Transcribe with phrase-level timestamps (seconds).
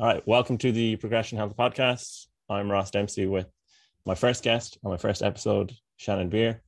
[0.00, 2.26] All right, welcome to the Progression Health Podcast.
[2.48, 3.48] I'm Ross Dempsey with
[4.06, 6.62] my first guest on my first episode, Shannon Beer.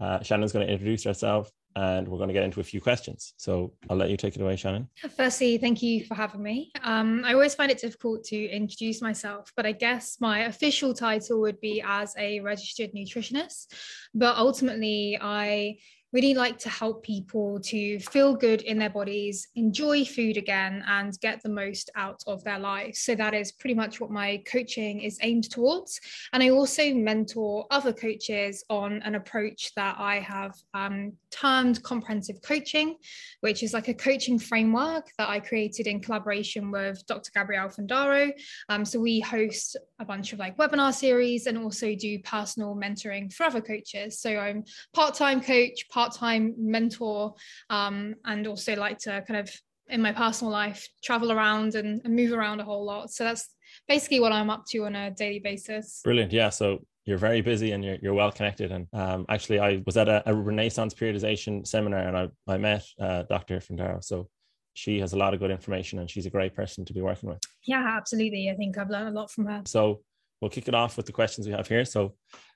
[0.00, 3.34] Uh, Shannon's going to introduce herself and we're going to get into a few questions.
[3.36, 4.88] So I'll let you take it away, Shannon.
[5.16, 6.72] Firstly, thank you for having me.
[6.82, 11.40] Um, I always find it difficult to introduce myself, but I guess my official title
[11.42, 13.66] would be as a registered nutritionist.
[14.12, 15.76] But ultimately, I
[16.12, 21.18] really like to help people to feel good in their bodies, enjoy food again, and
[21.20, 23.00] get the most out of their lives.
[23.00, 26.00] So that is pretty much what my coaching is aimed towards.
[26.32, 32.40] And I also mentor other coaches on an approach that I have um, termed comprehensive
[32.42, 32.96] coaching,
[33.40, 37.30] which is like a coaching framework that I created in collaboration with Dr.
[37.34, 38.32] Gabrielle Fundaro.
[38.68, 43.32] Um, so we host a bunch of like webinar series and also do personal mentoring
[43.32, 44.20] for other coaches.
[44.20, 47.34] So I'm part-time coach, part part-time mentor
[47.70, 49.50] um, and also like to kind of
[49.88, 53.54] in my personal life travel around and, and move around a whole lot so that's
[53.88, 57.72] basically what i'm up to on a daily basis brilliant yeah so you're very busy
[57.72, 61.66] and you're, you're well connected and um, actually i was at a, a, renaissance periodization
[61.66, 64.02] seminar and i, I met uh, dr Fundaro.
[64.02, 64.28] so
[64.74, 67.28] she has a lot of good information and she's a great person to be working
[67.28, 70.02] with yeah absolutely i think i've learned a lot from her so
[70.40, 72.14] we'll kick it off with the questions we have here so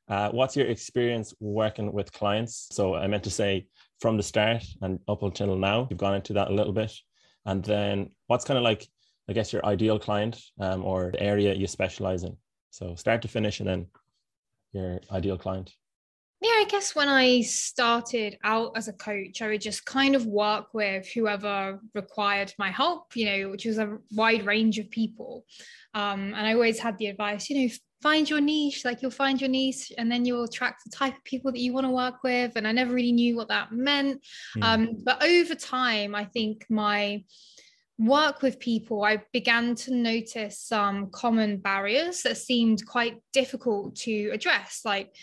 [0.09, 2.69] uh, what's your experience working with clients?
[2.71, 3.67] So I meant to say
[4.01, 6.93] from the start and up until now, you've gone into that a little bit.
[7.45, 8.87] And then what's kind of like,
[9.29, 12.37] I guess, your ideal client um, or the area you specialize in?
[12.71, 13.87] So start to finish and then
[14.77, 15.73] your ideal client.
[16.43, 20.27] Yeah, I guess when I started out as a coach, I would just kind of
[20.27, 25.47] work with whoever required my help, you know, which was a wide range of people.
[25.95, 29.41] Um, and I always had the advice, you know, find your niche like you'll find
[29.41, 32.23] your niche and then you'll attract the type of people that you want to work
[32.23, 34.23] with and i never really knew what that meant
[34.57, 34.63] mm.
[34.63, 37.25] um, but over time i think my
[37.99, 44.31] work with people i began to notice some common barriers that seemed quite difficult to
[44.35, 45.15] address like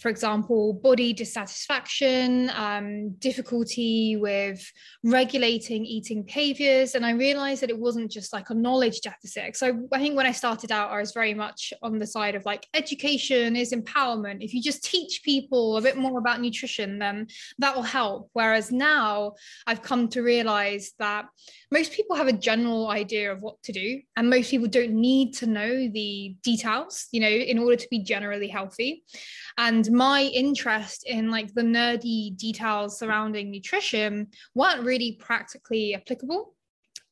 [0.00, 4.64] for example, body dissatisfaction, um, difficulty with
[5.04, 6.94] regulating eating behaviors.
[6.94, 9.56] And I realized that it wasn't just like a knowledge deficit.
[9.56, 12.46] So I think when I started out, I was very much on the side of
[12.46, 14.42] like education is empowerment.
[14.42, 17.26] If you just teach people a bit more about nutrition, then
[17.58, 18.30] that will help.
[18.32, 19.34] Whereas now
[19.66, 21.26] I've come to realize that
[21.70, 25.34] most people have a general idea of what to do, and most people don't need
[25.34, 29.04] to know the details, you know, in order to be generally healthy.
[29.56, 36.54] And my interest in like the nerdy details surrounding nutrition weren't really practically applicable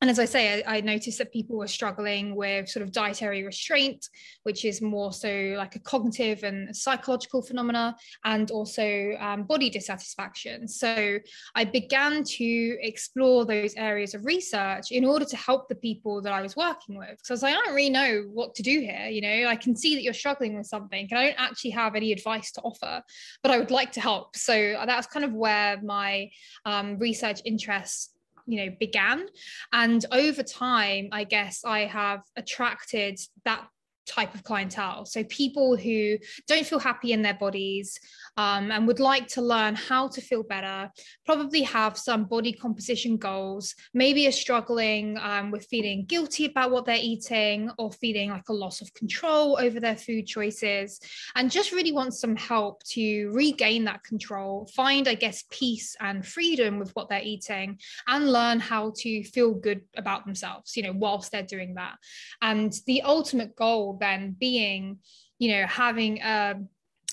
[0.00, 3.42] and as I say, I, I, noticed that people were struggling with sort of dietary
[3.42, 4.08] restraint,
[4.44, 10.68] which is more so like a cognitive and psychological phenomena, and also um, body dissatisfaction.
[10.68, 11.18] So
[11.56, 16.32] I began to explore those areas of research in order to help the people that
[16.32, 17.18] I was working with.
[17.24, 19.08] So I was like, I don't really know what to do here.
[19.08, 21.96] You know, I can see that you're struggling with something, and I don't actually have
[21.96, 23.02] any advice to offer,
[23.42, 24.36] but I would like to help.
[24.36, 26.30] So that's kind of where my
[26.64, 28.12] um, research interest
[28.48, 29.26] you know began.
[29.72, 33.68] And over time i guess i have attracted that
[34.08, 35.04] type of clientele.
[35.04, 38.00] So people who don't feel happy in their bodies
[38.36, 40.90] um, and would like to learn how to feel better,
[41.26, 46.86] probably have some body composition goals, maybe are struggling um, with feeling guilty about what
[46.86, 51.00] they're eating or feeling like a loss of control over their food choices,
[51.34, 56.26] and just really want some help to regain that control, find, I guess, peace and
[56.26, 60.94] freedom with what they're eating, and learn how to feel good about themselves, you know,
[60.94, 61.96] whilst they're doing that.
[62.40, 64.98] And the ultimate goal then being
[65.38, 66.54] you know having a,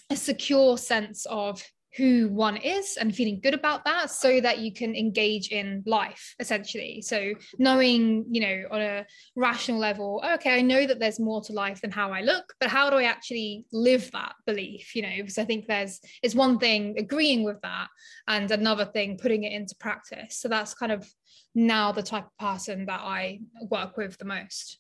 [0.09, 1.63] a secure sense of
[1.95, 6.35] who one is and feeling good about that so that you can engage in life
[6.39, 7.01] essentially.
[7.01, 11.53] So knowing you know on a rational level okay i know that there's more to
[11.53, 15.15] life than how i look but how do i actually live that belief you know?
[15.17, 17.87] Because i think there's it's one thing agreeing with that
[18.27, 20.37] and another thing putting it into practice.
[20.37, 21.07] So that's kind of
[21.53, 24.79] now the type of person that i work with the most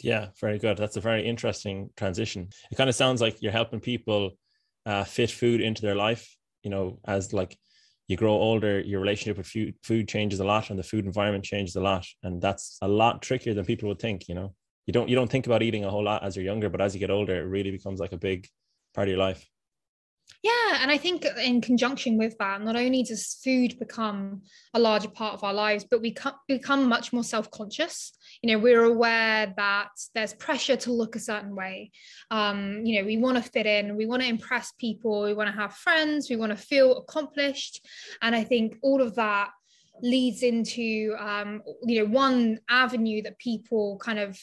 [0.00, 0.76] yeah, very good.
[0.76, 2.48] That's a very interesting transition.
[2.70, 4.32] It kind of sounds like you're helping people
[4.84, 6.36] uh, fit food into their life.
[6.62, 7.56] You know, as like
[8.08, 11.76] you grow older, your relationship with food, changes a lot, and the food environment changes
[11.76, 14.28] a lot, and that's a lot trickier than people would think.
[14.28, 14.54] You know,
[14.86, 16.94] you don't you don't think about eating a whole lot as you're younger, but as
[16.94, 18.48] you get older, it really becomes like a big
[18.94, 19.48] part of your life.
[20.42, 24.42] Yeah, and I think in conjunction with that, not only does food become
[24.74, 26.14] a larger part of our lives, but we
[26.46, 28.12] become much more self-conscious.
[28.46, 31.90] You know, we're aware that there's pressure to look a certain way.
[32.30, 35.48] Um, you know, we want to fit in, we want to impress people, we want
[35.48, 37.84] to have friends, we want to feel accomplished,
[38.22, 39.50] and I think all of that
[40.00, 44.38] leads into um, you know one avenue that people kind of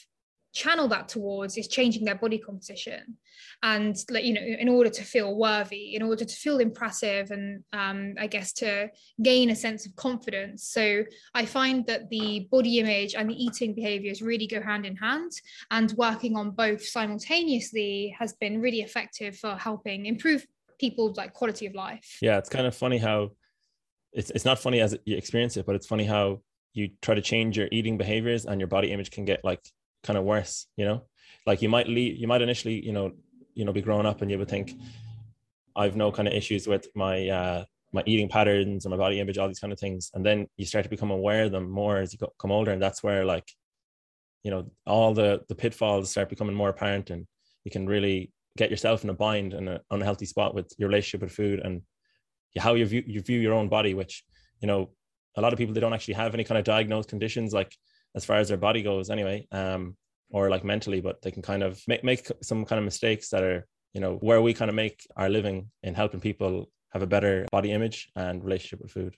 [0.53, 3.17] channel that towards is changing their body composition.
[3.63, 7.63] And like you know in order to feel worthy in order to feel impressive and
[7.73, 8.89] um, i guess to
[9.21, 10.67] gain a sense of confidence.
[10.67, 11.03] So
[11.33, 15.31] i find that the body image and the eating behaviors really go hand in hand.
[15.71, 20.45] And working on both simultaneously has been really effective for helping improve
[20.79, 22.17] people's like quality of life.
[22.21, 23.31] Yeah it's kind of funny how
[24.11, 26.41] it's, it's not funny as you experience it but it's funny how
[26.73, 29.61] you try to change your eating behaviors and your body image can get like
[30.03, 31.03] kind of worse you know?
[31.45, 33.11] Like you might leave you might initially you know
[33.53, 34.73] you know be growing up and you would think
[35.75, 39.37] i've no kind of issues with my uh my eating patterns and my body image
[39.37, 40.09] all these kind of things.
[40.13, 42.71] And then you start to become aware of them more as you come older.
[42.71, 43.49] And that's where like
[44.43, 47.25] you know all the the pitfalls start becoming more apparent and
[47.63, 51.21] you can really get yourself in a bind and an unhealthy spot with your relationship
[51.21, 51.81] with food and
[52.57, 54.23] how you view you view your own body which
[54.59, 54.89] you know
[55.37, 57.53] a lot of people they don't actually have any kind of diagnosed conditions.
[57.53, 57.73] Like
[58.15, 59.95] as far as their body goes anyway um
[60.29, 63.43] or like mentally but they can kind of make, make some kind of mistakes that
[63.43, 67.07] are you know where we kind of make our living in helping people have a
[67.07, 69.15] better body image and relationship with food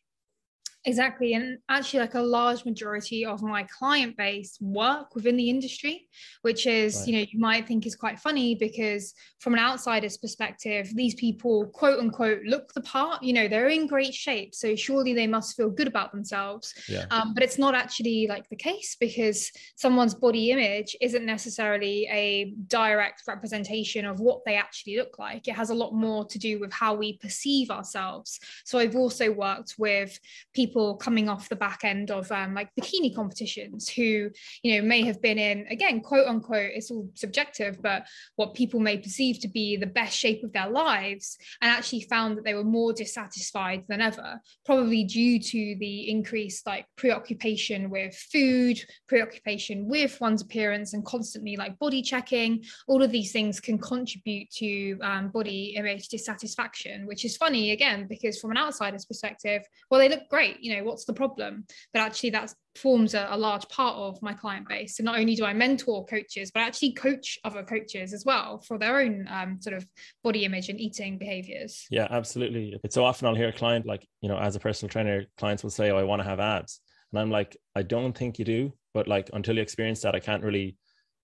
[0.88, 1.34] Exactly.
[1.34, 6.08] And actually, like a large majority of my client base work within the industry,
[6.44, 7.08] which is, right.
[7.08, 11.66] you know, you might think is quite funny because from an outsider's perspective, these people,
[11.68, 14.54] quote unquote, look the part, you know, they're in great shape.
[14.54, 16.74] So surely they must feel good about themselves.
[16.88, 17.06] Yeah.
[17.10, 22.54] Um, but it's not actually like the case because someone's body image isn't necessarily a
[22.68, 25.48] direct representation of what they actually look like.
[25.48, 28.40] It has a lot more to do with how we perceive ourselves.
[28.66, 30.20] So I've also worked with
[30.54, 34.30] people people coming off the back end of um, like bikini competitions who
[34.62, 38.06] you know may have been in again quote unquote it's all subjective but
[38.36, 42.38] what people may perceive to be the best shape of their lives and actually found
[42.38, 48.14] that they were more dissatisfied than ever probably due to the increased like preoccupation with
[48.34, 48.78] food
[49.08, 52.64] preoccupation with one's appearance and constantly like body checking.
[52.88, 58.08] All of these things can contribute to um, body image dissatisfaction which is funny again
[58.10, 61.66] because from an outsider's perspective well they look great you know what's the problem?
[61.94, 64.98] But actually that forms a, a, large part of my client base.
[64.98, 68.62] So not only do i mentor coaches but I actually coach other coaches as well
[68.68, 69.88] for their own um, sort of
[70.24, 71.86] body image and eating behaviors.
[71.90, 72.78] Yeah absolutely.
[72.84, 75.64] It's so often i'll hear a client like you know as a personal trainer clients
[75.64, 76.82] will say oh i want to have abs.
[77.12, 80.20] And i'm like i don't think you do but like until you experience that i
[80.20, 80.78] can't really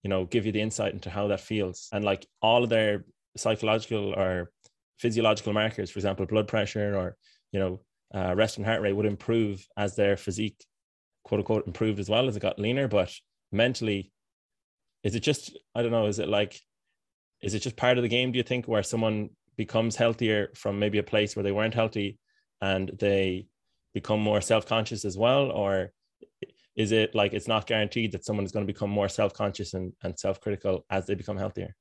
[0.04, 1.88] you know give you the insight into how that feels.
[1.92, 3.06] And like all of their
[3.38, 4.52] psychological or
[5.00, 7.16] physiological markers for example blood pressure or
[7.52, 7.82] you know
[8.14, 10.66] uh, resting heart rate would improve as their physique,
[11.24, 12.88] quote unquote, improved as well as it got leaner.
[12.88, 13.14] But
[13.52, 14.12] mentally,
[15.04, 16.60] is it just, I don't know, is it like,
[17.42, 20.80] is it just part of the game, do you think, where someone becomes healthier from
[20.80, 22.20] maybe a place where they weren't healthy
[22.62, 23.48] and they
[23.94, 25.52] become more self conscious as well?
[25.52, 25.92] Or
[26.76, 29.74] is it like it's not guaranteed that someone is going to become more self conscious
[29.74, 31.76] and, and self critical as they become healthier?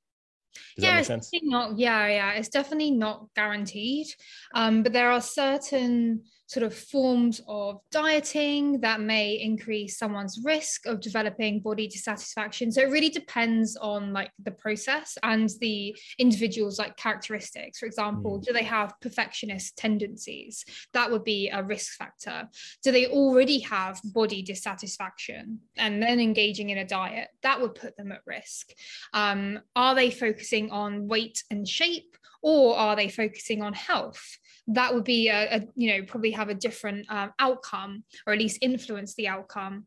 [0.76, 1.78] Does yeah, it's not.
[1.78, 4.06] Yeah, yeah, it's definitely not guaranteed.
[4.54, 10.84] Um, but there are certain sort of forms of dieting that may increase someone's risk
[10.84, 12.72] of developing body dissatisfaction.
[12.72, 17.78] So it really depends on like the process and the individual's like characteristics.
[17.78, 18.42] For example, mm.
[18.42, 20.64] do they have perfectionist tendencies?
[20.92, 22.48] That would be a risk factor.
[22.82, 27.28] Do they already have body dissatisfaction and then engaging in a diet?
[27.44, 28.70] That would put them at risk.
[29.12, 32.16] Um, are they focusing on weight and shape?
[32.42, 34.38] Or are they focusing on health?
[34.72, 38.38] That would be a, a, you know probably have a different um, outcome or at
[38.38, 39.86] least influence the outcome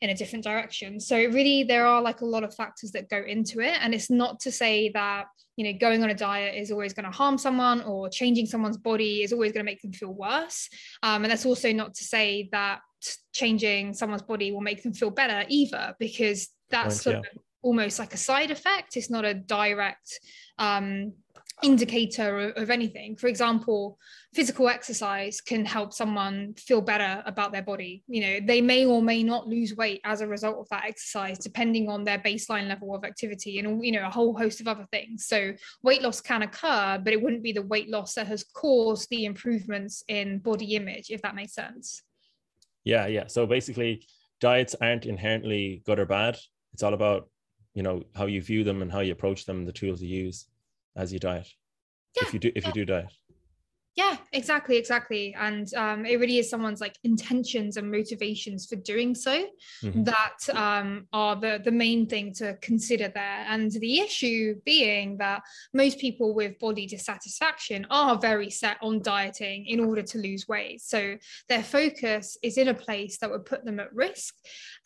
[0.00, 0.98] in a different direction.
[0.98, 3.76] So really there are like a lot of factors that go into it.
[3.80, 7.04] And it's not to say that you know going on a diet is always going
[7.04, 10.68] to harm someone or changing someone's body is always going to make them feel worse.
[11.02, 12.80] Um, and that's also not to say that
[13.32, 17.30] changing someone's body will make them feel better either because that's Point, sort yeah.
[17.30, 18.96] of almost like a side effect.
[18.96, 20.20] It's not a direct
[20.58, 21.12] um,
[21.62, 23.16] indicator of, anything.
[23.16, 23.98] For example,
[24.34, 28.02] physical exercise can help someone feel better about their body.
[28.06, 31.38] You know, they may or may not lose weight as a result of that exercise,
[31.38, 34.86] depending on their baseline level of activity and, you know, a whole host of other
[34.90, 35.26] things.
[35.26, 39.10] So weight loss can occur, but it wouldn't be the weight loss that has caused
[39.10, 42.02] the improvements in body image, if that makes sense.
[42.84, 43.26] Yeah, yeah.
[43.26, 44.06] So basically,
[44.40, 46.38] diets aren't inherently good or bad.
[46.72, 47.28] It's all about,
[47.74, 50.46] you know, how you view them and how you approach them, the tools you use
[50.96, 51.48] as you diet.
[52.16, 52.68] Yeah, if you do, if yeah.
[52.68, 53.12] you do diet.
[53.94, 59.14] Yeah exactly exactly and um, it really is someone's like intentions and motivations for doing
[59.14, 59.46] so
[59.82, 60.02] mm-hmm.
[60.04, 65.42] that um, are the the main thing to consider there and the issue being that
[65.74, 70.80] most people with body dissatisfaction are very set on dieting in order to lose weight
[70.80, 71.16] so
[71.48, 74.34] their focus is in a place that would put them at risk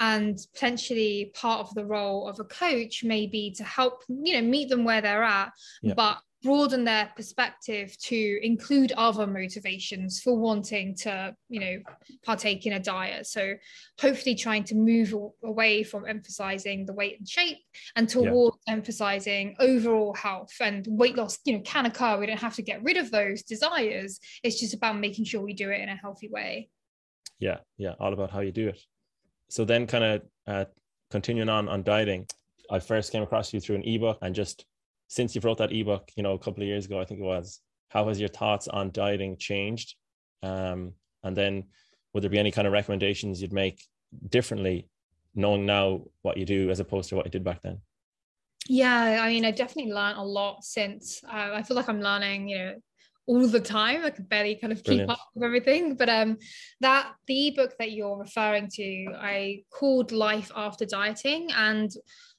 [0.00, 4.42] and potentially part of the role of a coach may be to help you know
[4.42, 5.94] meet them where they're at yeah.
[5.94, 11.76] but broaden their perspective to include other motivations for wanting to you know
[12.24, 13.26] partake in a diet.
[13.26, 13.54] So
[14.00, 15.12] hopefully trying to move
[15.42, 17.58] away from emphasizing the weight and shape
[17.96, 18.74] and towards yeah.
[18.74, 22.16] emphasizing overall health and weight loss you know can occur.
[22.16, 24.20] We don't have to get rid of those desires.
[24.44, 26.70] It's just about making sure we do it in a healthy way.
[27.40, 28.80] Yeah yeah all about how you do it.
[29.50, 30.64] So then kind of uh,
[31.10, 32.26] continuing on on dieting
[32.70, 34.64] i first came across you through an ebook and just
[35.08, 37.24] since you've wrote that ebook, you know, a couple of years ago, I think it
[37.24, 39.94] was, how has your thoughts on dieting changed?
[40.42, 41.64] Um, and then
[42.12, 43.84] would there be any kind of recommendations you'd make
[44.28, 44.88] differently,
[45.34, 47.80] knowing now what you do as opposed to what you did back then?
[48.68, 51.22] Yeah, I mean, I definitely learned a lot since.
[51.24, 52.74] Uh, I feel like I'm learning, you know,
[53.26, 54.04] all the time.
[54.04, 55.10] I could barely kind of keep Brilliant.
[55.10, 55.94] up with everything.
[55.94, 56.38] But um,
[56.80, 61.90] that the ebook that you're referring to, I called Life After Dieting, and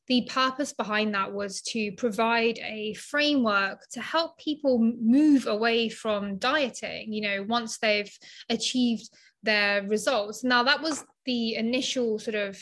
[0.07, 6.37] the purpose behind that was to provide a framework to help people move away from
[6.37, 8.11] dieting, you know, once they've
[8.49, 9.09] achieved
[9.43, 10.43] their results.
[10.43, 12.57] Now, that was the initial sort of,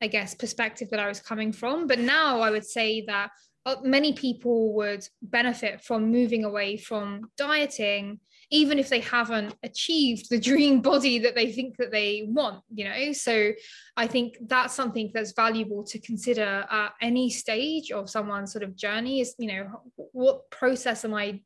[0.00, 1.86] I guess, perspective that I was coming from.
[1.86, 3.30] But now I would say that
[3.66, 10.30] uh, many people would benefit from moving away from dieting even if they haven't achieved
[10.30, 13.12] the dream body that they think that they want you know?
[13.12, 13.52] So
[13.96, 18.76] i think that's something that's valuable to consider at any stage of someone's sort of
[18.76, 21.40] journey is you know what process am i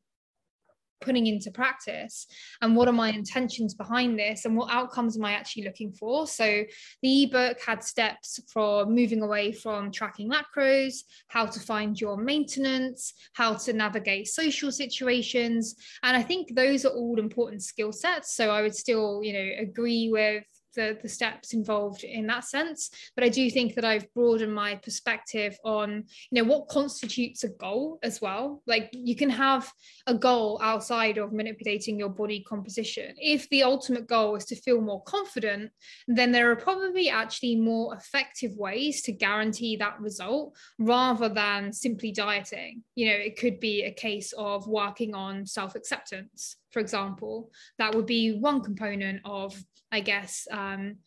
[1.03, 2.27] putting into practice
[2.61, 6.27] and what are my intentions behind this and what outcomes am i actually looking for.
[6.27, 6.63] So
[7.01, 13.13] the ebook had steps for moving away from tracking macros how to find your maintenance
[13.33, 15.75] how to navigate social situations.
[16.03, 18.35] And i think those are all important skill sets.
[18.35, 22.89] So i would still you know agree with the, the steps involved in that sense.
[23.15, 27.49] But I do think that I've broadened my perspective on, you know, what constitutes a
[27.49, 28.61] goal as well.
[28.67, 29.71] Like you can have
[30.07, 33.13] a goal outside of manipulating your body composition.
[33.17, 35.71] If the ultimate goal is to feel more confident,
[36.07, 42.11] then there are probably actually more effective ways to guarantee that result rather than simply
[42.11, 42.83] dieting.
[42.95, 47.93] You know, it could be a case of working on self acceptance for example, that
[47.93, 49.55] would be one component of,
[49.93, 50.97] I guess, um,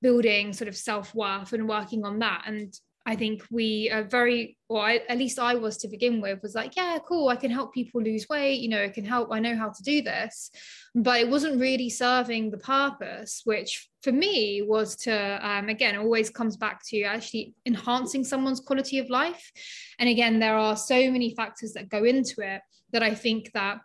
[0.00, 2.42] building sort of self worth and working on that.
[2.46, 2.74] And
[3.04, 6.54] I think we are very, or I, at least I was to begin with, was
[6.54, 8.60] like, yeah, cool, I can help people lose weight.
[8.60, 10.50] You know, I can help, I know how to do this.
[10.94, 15.14] But it wasn't really serving the purpose, which for me was to,
[15.46, 19.50] um, again, always comes back to actually enhancing someone's quality of life.
[19.98, 22.62] And again, there are so many factors that go into it
[22.92, 23.78] that I think that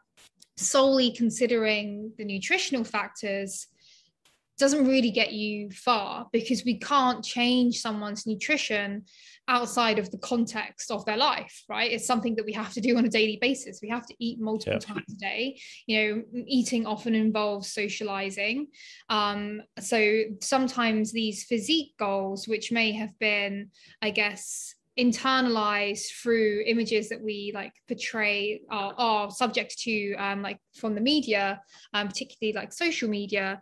[0.57, 3.67] solely considering the nutritional factors
[4.57, 9.03] doesn't really get you far because we can't change someone's nutrition
[9.49, 11.91] outside of the context of their life right?
[11.91, 13.79] It's something that we have to do on a daily basis.
[13.81, 14.83] We have to eat multiple yep.
[14.83, 15.59] times a day.
[15.85, 18.67] You know eating often involves socializing.
[19.09, 23.69] Um, so sometimes these physique goals which may have been
[24.01, 30.59] i guess internalized through images that we like portray are, are subject to um, like
[30.73, 31.61] from the media
[31.93, 33.61] um, particularly like social media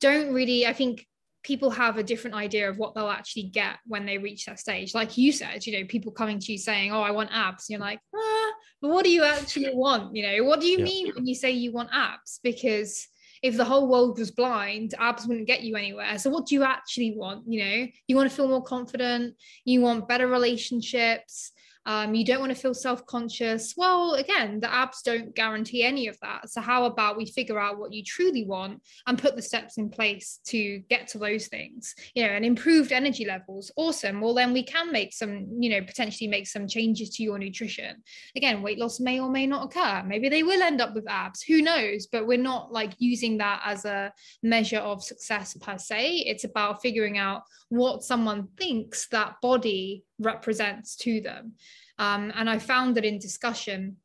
[0.00, 1.06] don't really i think
[1.42, 4.94] people have a different idea of what they'll actually get when they reach that stage
[4.94, 7.74] like you said you know people coming to you saying oh i want abs and
[7.74, 10.84] you're like ah, but what do you actually want you know what do you yeah.
[10.84, 13.08] mean when you say you want abs because
[13.44, 16.18] if the whole world was blind, abs wouldn't get you anywhere.
[16.18, 17.44] So what do you actually want?
[17.46, 19.34] You know, you want to feel more confident,
[19.66, 21.52] you want better relationships,
[21.86, 23.74] um, you don't want to feel self conscious.
[23.76, 26.50] Well, again, the abs don't guarantee any of that.
[26.50, 29.90] So, how about we figure out what you truly want and put the steps in
[29.90, 31.94] place to get to those things?
[32.14, 33.70] You know, and improved energy levels.
[33.76, 34.20] Awesome.
[34.20, 38.02] Well, then we can make some, you know, potentially make some changes to your nutrition.
[38.36, 40.02] Again, weight loss may or may not occur.
[40.06, 41.42] Maybe they will end up with abs.
[41.42, 42.06] Who knows?
[42.06, 44.12] But we're not like using that as a
[44.42, 46.24] measure of success per se.
[46.26, 51.52] It's about figuring out what someone thinks that body represents to them.
[51.98, 53.96] Um, and I found that in discussion,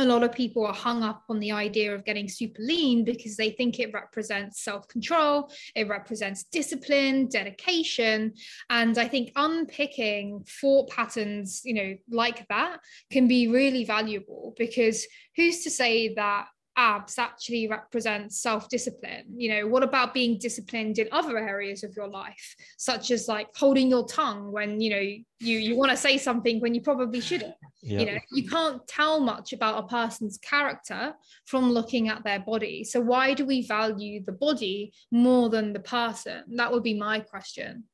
[0.00, 3.36] a lot of people are hung up on the idea of getting super lean because
[3.36, 8.32] they think it represents self control, it represents discipline, dedication.
[8.70, 12.78] And I think unpicking thought patterns, you know, like that
[13.10, 16.46] can be really valuable because who's to say that
[16.78, 19.24] abs actually represent self-discipline.
[19.36, 23.48] You know what about being disciplined in other areas of your life such as like
[23.56, 27.20] holding your tongue when you know you you want to say something when you probably
[27.20, 27.54] shouldn't?
[27.82, 31.14] You know you can't tell much about a person's character
[31.46, 32.84] from looking at their body.
[32.84, 36.44] So why do we value the body more than the person?
[36.54, 37.84] That would be my question.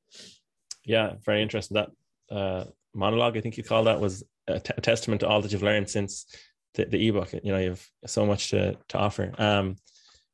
[0.84, 1.76] Yeah very interesting.
[1.76, 1.90] That
[2.30, 2.64] uh
[2.96, 5.64] monologue i think you call that was a, t- a testament to all that you've
[5.64, 6.26] learned since
[6.74, 7.32] the, the ebook.
[7.32, 9.32] You know, you have so much to to offer.
[9.38, 9.76] Um,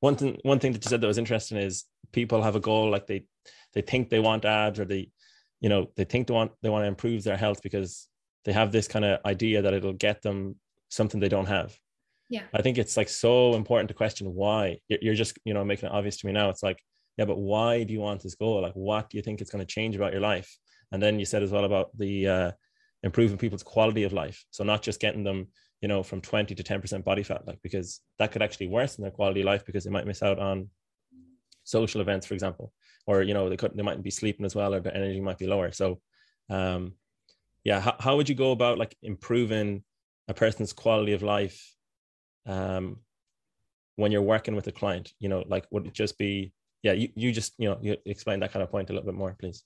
[0.00, 2.90] one thing one thing that you said that was interesting is people have a goal
[2.90, 3.26] like they
[3.74, 5.10] they think they want abs or they
[5.60, 8.08] you know they think they want they want to improve their health because
[8.44, 10.56] they have this kind of idea that it'll get them
[10.88, 11.76] something they don't have.
[12.28, 12.42] Yeah.
[12.54, 14.78] I think it's like so important to question why.
[14.88, 16.48] You're just you know making it obvious to me now.
[16.48, 16.82] It's like
[17.18, 18.62] yeah but why do you want this goal?
[18.62, 20.56] Like what do you think it's going to change about your life?
[20.92, 22.50] And then you said as well about the uh
[23.02, 24.44] improving people's quality of life.
[24.50, 25.48] So not just getting them
[25.80, 29.10] you know, from 20 to 10% body fat, like because that could actually worsen their
[29.10, 30.68] quality of life because they might miss out on
[31.64, 32.72] social events, for example,
[33.06, 35.38] or you know, they could they mightn't be sleeping as well, or their energy might
[35.38, 35.72] be lower.
[35.72, 36.00] So
[36.50, 36.94] um
[37.64, 39.84] yeah, how, how would you go about like improving
[40.28, 41.74] a person's quality of life
[42.46, 42.96] um
[43.96, 45.12] when you're working with a client?
[45.18, 48.40] You know, like would it just be yeah, you, you just you know you explain
[48.40, 49.64] that kind of point a little bit more, please.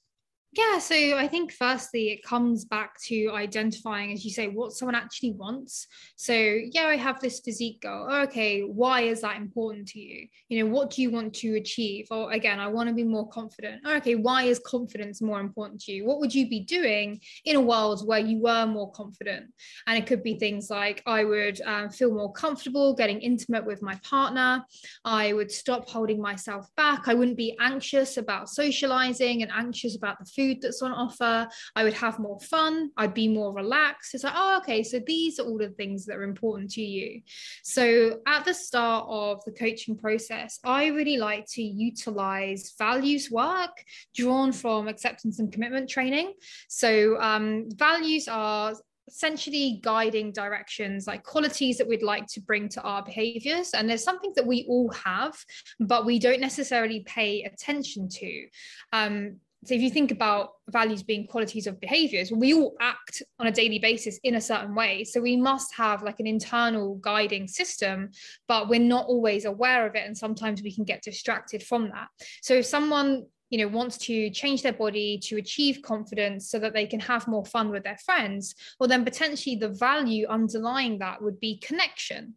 [0.56, 4.94] Yeah, so I think firstly, it comes back to identifying, as you say, what someone
[4.94, 5.88] actually wants.
[6.14, 8.08] So, yeah, I have this physique goal.
[8.26, 10.28] Okay, why is that important to you?
[10.48, 12.06] You know, what do you want to achieve?
[12.12, 13.84] Or again, I want to be more confident.
[13.84, 16.04] Okay, why is confidence more important to you?
[16.04, 19.46] What would you be doing in a world where you were more confident?
[19.88, 23.82] And it could be things like I would um, feel more comfortable getting intimate with
[23.82, 24.64] my partner.
[25.04, 27.08] I would stop holding myself back.
[27.08, 31.48] I wouldn't be anxious about socializing and anxious about the food food that's on offer.
[31.76, 32.90] I would have more fun.
[32.96, 34.14] I'd be more relaxed.
[34.14, 34.82] It's like, oh, okay.
[34.82, 37.22] So these are all the things that are important to you.
[37.62, 43.84] So at the start of the coaching process, I really like to utilize values work
[44.14, 46.34] drawn from acceptance and commitment training.
[46.68, 48.74] So um, values are
[49.08, 54.02] essentially guiding directions like qualities that we'd like to bring to our behaviors and there's
[54.02, 55.34] something that we all have
[55.80, 58.46] but we don't necessarily pay attention to
[58.92, 63.46] um, so if you think about values being qualities of behaviors we all act on
[63.46, 65.04] a daily basis in a certain way.
[65.04, 68.10] So we must have like an internal guiding system
[68.48, 72.08] but we're not always aware of it and sometimes we can get distracted from that.
[72.42, 76.72] So if someone you know wants to change their body to achieve confidence so that
[76.72, 81.22] they can have more fun with their friends well then potentially the value underlying that
[81.22, 82.34] would be connection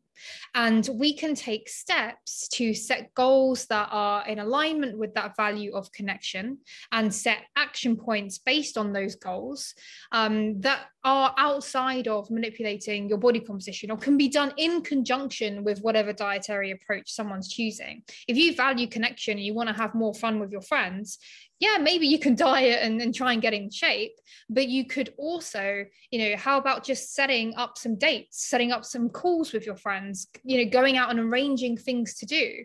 [0.56, 5.74] and we can take steps to set goals that are in alignment with that value
[5.74, 6.58] of connection
[6.92, 9.74] and set action points based on those goals
[10.12, 15.64] um, that are outside of manipulating your body composition or can be done in conjunction
[15.64, 18.04] with whatever dietary approach someone's choosing.
[18.28, 21.20] If you value connection and you want to have more fun with your friends,
[21.60, 24.14] yeah, maybe you can diet and, and try and get in shape,
[24.50, 28.86] but you could also, you know, how about just setting up some dates, setting up
[28.86, 32.64] some calls with your friends, you know, going out and arranging things to do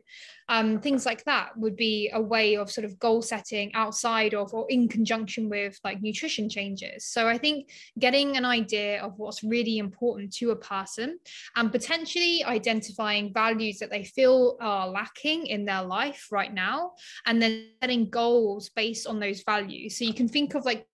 [0.53, 4.53] um, things like that would be a way of sort of goal setting outside of
[4.53, 7.07] or in conjunction with like nutrition changes.
[7.07, 11.19] So i think getting an idea of what's really important to a person
[11.57, 16.93] and potentially identifying values that they feel are lacking in their life right now
[17.25, 19.97] and then setting goals based on those values.
[19.97, 20.87] So you can think of like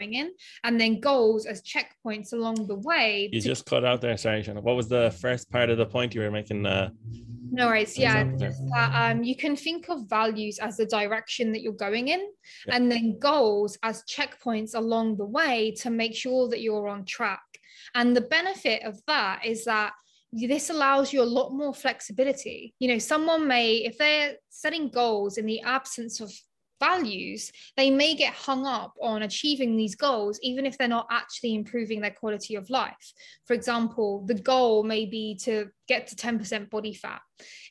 [0.00, 0.30] in
[0.64, 4.42] and then goals as checkpoints along the way you to- just cut out there sorry
[4.42, 4.62] Shana.
[4.62, 6.90] what was the first part of the point you were making uh
[7.52, 7.98] no worries.
[7.98, 8.30] Yeah,
[8.94, 12.20] um, you can think of values as the direction that you're going in,
[12.66, 12.76] yeah.
[12.76, 17.42] and then goals as checkpoints along the way to make sure that you're on track.
[17.94, 19.92] And the benefit of that is that
[20.32, 22.74] this allows you a lot more flexibility.
[22.78, 26.32] You know, someone may, if they're setting goals in the absence of
[26.80, 31.54] values, they may get hung up on achieving these goals, even if they're not actually
[31.54, 33.12] improving their quality of life.
[33.46, 37.20] For example, the goal may be to get to 10% body fat.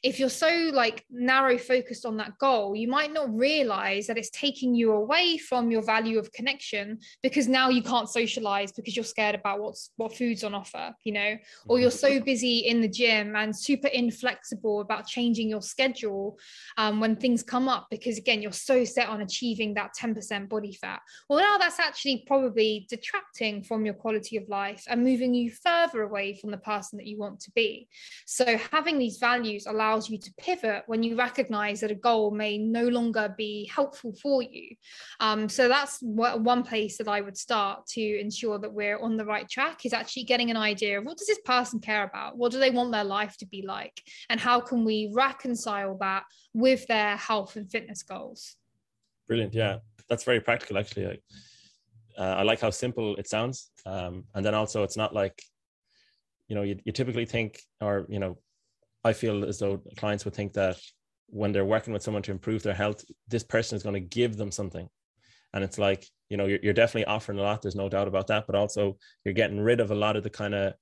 [0.04, 4.32] If you're so like narrow focused on that goal you might not realize that it's
[4.32, 9.06] taking you away from your value of connection because now you can't socialize because you're
[9.06, 11.38] scared about what's what food's on offer you know?
[11.68, 16.38] Or you're so busy in the gym and super inflexible about changing your schedule
[16.78, 20.74] um, when things come up because again you're so set on achieving that 10% body
[20.74, 21.00] fat.
[21.30, 26.02] Well now that's actually probably detracting from your quality of life and moving you further
[26.02, 27.88] away from the person that you want to be
[28.26, 32.58] So having these values allows you to pivot when you recognize that a goal may
[32.58, 34.76] no longer be helpful for you.
[35.20, 39.26] Um, so that's one place that I would start to ensure that we're on the
[39.26, 42.38] right track is actually getting an idea of what does this person care about?
[42.38, 44.02] What do they want their life to be like?
[44.30, 48.56] And how can we reconcile that with their health and fitness goals?
[49.28, 49.54] Brilliant.
[49.54, 51.06] Yeah, that's very practical actually.
[51.06, 51.24] Like,
[52.18, 53.72] uh, I like how simple it sounds.
[53.86, 55.42] Um, and then also it's not like,
[56.50, 58.38] you know, you, you typically think, or, you know,
[59.06, 60.78] I feel as though clients would think that
[61.28, 64.36] when they're working with someone to improve their health, this person is going to give
[64.36, 64.90] them something.
[65.54, 67.62] And it's like, you know, you're, you're definitely offering a lot.
[67.62, 68.46] There's no doubt about that.
[68.48, 70.74] But also you're getting rid of a lot of the kind of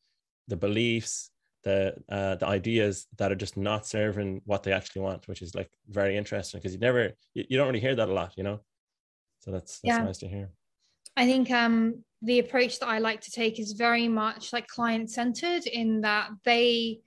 [0.48, 1.30] the beliefs,
[1.64, 5.54] the uh, the ideas that are just not serving what they actually want, which is
[5.54, 8.44] like very interesting because you never you, you, don't really hear that a lot, you
[8.44, 8.62] know.
[9.40, 10.04] So that's that's yeah.
[10.04, 10.50] nice to hear.
[11.16, 15.12] I think um, the approach that I like to take is very much like client
[15.12, 17.00] centered in that they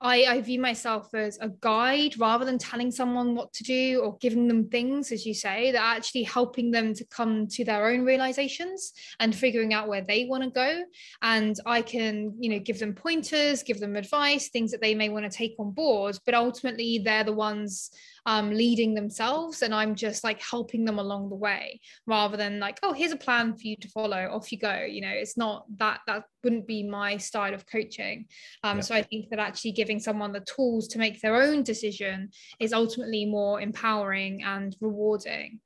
[0.00, 4.16] I, I view myself as a guide rather than telling someone what to do or
[4.18, 8.04] giving them things, as you say, that actually helping them to come to their own
[8.04, 10.84] realizations and figuring out where they want to go.
[11.22, 15.08] And I can, you know, give them pointers, give them advice, things that they may
[15.08, 17.90] want to take on board, but ultimately they're the ones
[18.28, 22.78] um, leading themselves and i'm just like helping them along the way rather than like
[22.82, 25.64] oh here's a plan for you to follow off you go you know it's not
[25.78, 28.26] that that wouldn't be my style of coaching.
[28.62, 28.82] Um, yeah.
[28.82, 32.28] so i think that actually giving someone the tools to make their own decision
[32.60, 35.60] is ultimately more empowering and rewarding.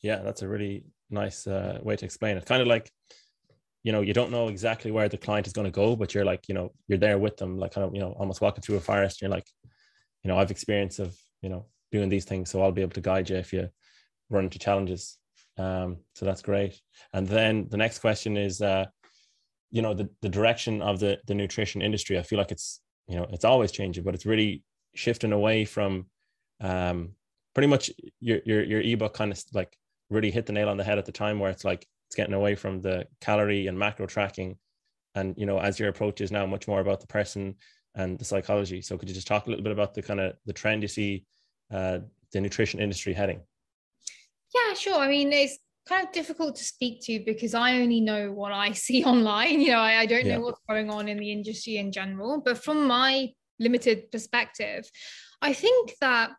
[0.00, 2.46] Yeah that's a really nice uh, way to explain it.
[2.46, 2.90] Kind of like
[3.84, 6.24] you know you don't know exactly where the client is going to go but you're
[6.24, 8.76] like you know you're there with them like kind of you know almost walking through
[8.76, 9.46] a forest you're like
[10.24, 12.50] you know i've experience of you know doing these things.
[12.50, 13.68] So i'll be able to guide you if you
[14.30, 15.18] run into challenges.
[15.56, 16.74] Um, so that's great.
[17.12, 18.86] And then the next question is uh,
[19.70, 22.18] you know the, the direction of the the nutrition industry.
[22.18, 24.64] I feel like it's you know it's always changing but it's really
[24.96, 26.06] shifting away from
[26.60, 27.10] um,
[27.54, 29.72] pretty much your your your ebook kind of like
[30.10, 32.34] really hit the nail on the head at the time where it's like it's getting
[32.34, 34.58] away from the calorie and macro tracking.
[35.14, 37.54] And you know as your approach is now much more about the person
[37.94, 38.82] and the psychology.
[38.82, 40.88] So could you just talk a little bit about the kind of the trend you
[40.88, 41.24] see
[41.72, 41.98] uh,
[42.32, 43.40] the nutrition industry heading?
[44.54, 44.98] Yeah, sure.
[44.98, 48.72] I mean, it's kind of difficult to speak to because I only know what I
[48.86, 49.60] see online.
[49.60, 50.36] You know, I, I don't yeah.
[50.36, 52.42] know what's going on in the industry in general.
[52.44, 54.88] But from my limited perspective,
[55.40, 56.30] I think that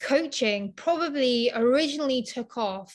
[0.00, 2.94] coaching probably originally took off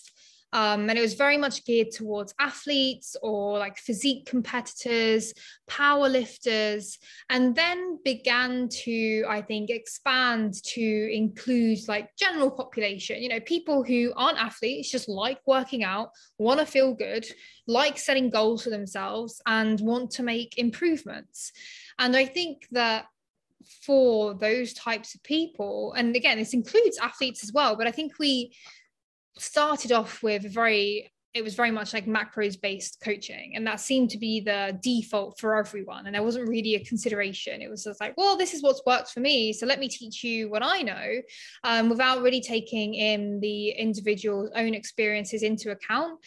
[0.52, 5.34] um, and it was very much geared towards athletes or like physique competitors,
[5.68, 6.98] power lifters,
[7.30, 13.84] and then began to, I think, expand to include like general population, you know, people
[13.84, 16.10] who aren't athletes, just like working out,
[16.40, 17.28] want to feel good,
[17.68, 21.52] like setting goals for themselves, and want to make improvements.
[22.00, 23.06] And I think that
[23.86, 28.18] for those types of people, and again, this includes athletes as well, but I think
[28.18, 28.52] we
[29.38, 34.10] started off with very it was very much like macros based coaching and that seemed
[34.10, 37.62] to be the default for everyone and there wasn't really a consideration.
[37.62, 40.24] It was just like well this is what's worked for me so let me teach
[40.24, 41.22] you what i know
[41.64, 46.20] um, without really taking in the individual's own experiences into account.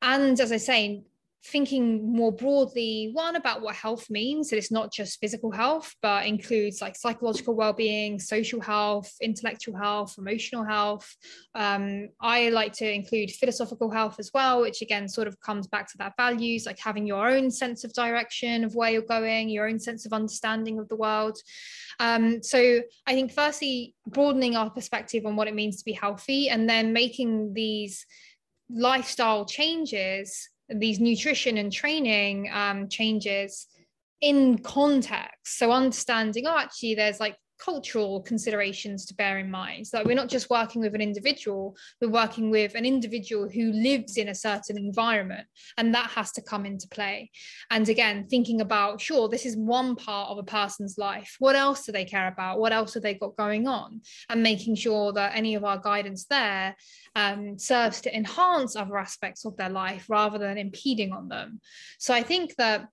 [0.00, 1.02] And as i say
[1.46, 6.26] thinking more broadly one about what health means that it's not just physical health but
[6.26, 11.14] includes like psychological well-being social health intellectual health emotional health.
[11.54, 15.90] Um, i like to include philosophical health as well which again sort of comes back
[15.92, 19.68] to that values like having your own sense of direction of where you're going your
[19.68, 21.38] own sense of understanding of the world.
[22.00, 26.48] Um, so i think firstly broadening our perspective on what it means to be healthy
[26.48, 28.04] and then making these
[28.68, 33.66] lifestyle changes these nutrition and training um, changes
[34.20, 35.58] in context.
[35.58, 39.86] So understanding, oh, actually, there's like cultural considerations to bear in mind.
[39.86, 44.16] So we're not just working with an individual, we're working with an individual who lives
[44.16, 47.30] in a certain environment, and that has to come into play.
[47.70, 51.36] And again, thinking about, sure, this is one part of a person's life.
[51.38, 52.58] What else do they care about?
[52.58, 54.00] What else have they got going on?
[54.28, 56.76] And making sure that any of our guidance there
[57.14, 61.60] um, serves to enhance other aspects of their life rather than impeding on them.
[61.98, 62.88] So I think that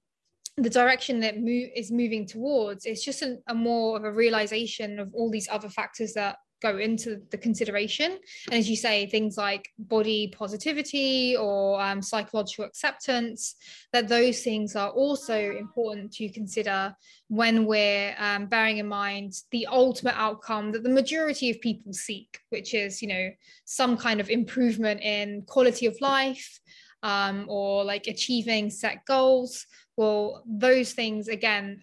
[0.57, 1.35] the direction that
[1.75, 5.69] is moving towards is just a, a, more of a realization of all these other
[5.69, 8.17] factors that go into the consideration.
[8.45, 13.55] And as you say things like body positivity or um, psychological acceptance
[13.91, 16.95] that those things are also important to consider
[17.27, 22.39] when we're um, bearing in mind the ultimate outcome that the majority of people seek
[22.49, 23.29] which is you know
[23.65, 26.59] some kind of improvement in quality of life
[27.03, 31.81] um, or like achieving set goals well those things again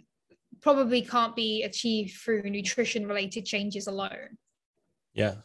[0.61, 4.37] probably can't be achieved through nutrition related changes alone.
[5.14, 5.37] Yeah.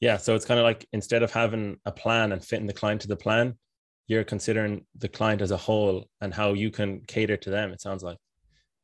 [0.00, 0.16] Yeah.
[0.16, 3.08] So it's kind of like instead of having a plan and fitting the client to
[3.08, 3.54] the plan,
[4.06, 7.80] you're considering the client as a whole and how you can cater to them, it
[7.80, 8.18] sounds like.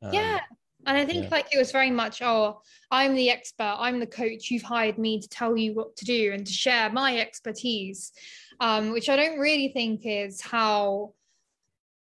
[0.01, 0.39] Um, yeah.
[0.85, 1.29] And I think yeah.
[1.31, 2.61] like it was very much, oh,
[2.91, 6.31] I'm the expert, I'm the coach, you've hired me to tell you what to do
[6.31, 8.13] and to share my expertise,
[8.59, 11.13] um, which I don't really think is how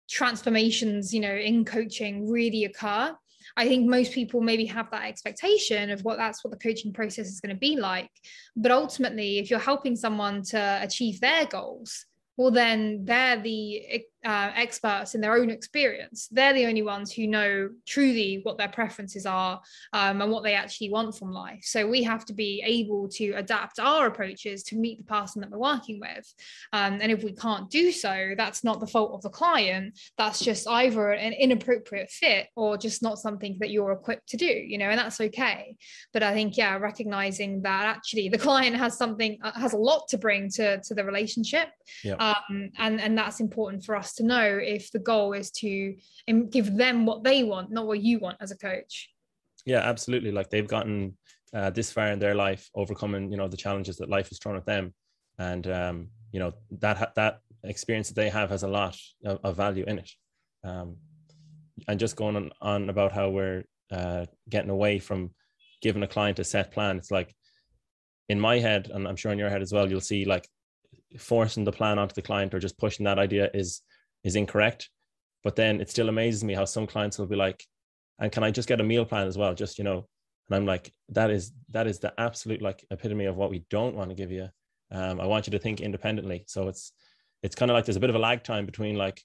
[0.09, 3.17] transformations, you know, in coaching really occur.
[3.57, 7.29] I think most people maybe have that expectation of what that's what the coaching process
[7.29, 8.11] is going to be like.
[8.57, 14.51] But ultimately, if you're helping someone to achieve their goals, well, then they're the uh,
[14.55, 16.29] experts in their own experience.
[16.31, 19.61] They're the only ones who know truly what their preferences are
[19.93, 21.63] um, and what they actually want from life.
[21.65, 25.51] So we have to be able to adapt our approaches to meet the person that
[25.51, 26.33] we're working with.
[26.73, 29.99] Um, and if we can't do so, that's not the fault of the client.
[30.17, 34.47] That's just either an inappropriate fit or just not something that you're equipped to do,
[34.47, 35.77] you know, and that's okay.
[36.13, 40.07] But I think, yeah, recognizing that actually the client has something, uh, has a lot
[40.09, 41.69] to bring to, to the relationship.
[42.05, 42.15] Yeah.
[42.15, 45.97] Um, and, and that's important for us to know if the goal is to
[46.51, 49.11] give them what they want, not what you want as a coach.
[49.65, 50.33] Yeah, absolutely.
[50.33, 51.17] Like they've gotten
[51.55, 54.57] uh, this far in their life, overcoming you know the challenges that life has thrown
[54.57, 54.95] at them,
[55.39, 59.57] and um, you know that that experience that they have has a lot of, of
[59.57, 60.11] value in it.
[60.65, 60.97] Um,
[61.89, 65.31] and just going on, on about how we're uh, getting away from
[65.81, 66.97] giving a client a set plan.
[66.97, 67.35] It's like
[68.29, 70.49] in my head, and I'm sure in your head as well, you'll see like
[71.19, 73.83] forcing the plan onto the client or just pushing that idea is
[74.25, 74.91] is incorrect.
[75.45, 77.65] But then it still amazes me how some clients will be like,
[78.19, 79.55] and can I just get a meal plan as well?
[79.55, 80.07] Just, you know,
[80.49, 83.97] and I'm like, that is that is the absolute like epitome of what we don't
[83.97, 84.49] want to give you.
[84.91, 86.45] Um, I want you to think independently.
[86.47, 86.93] So it's
[87.43, 89.23] it's kind of like there's a bit of a lag time between like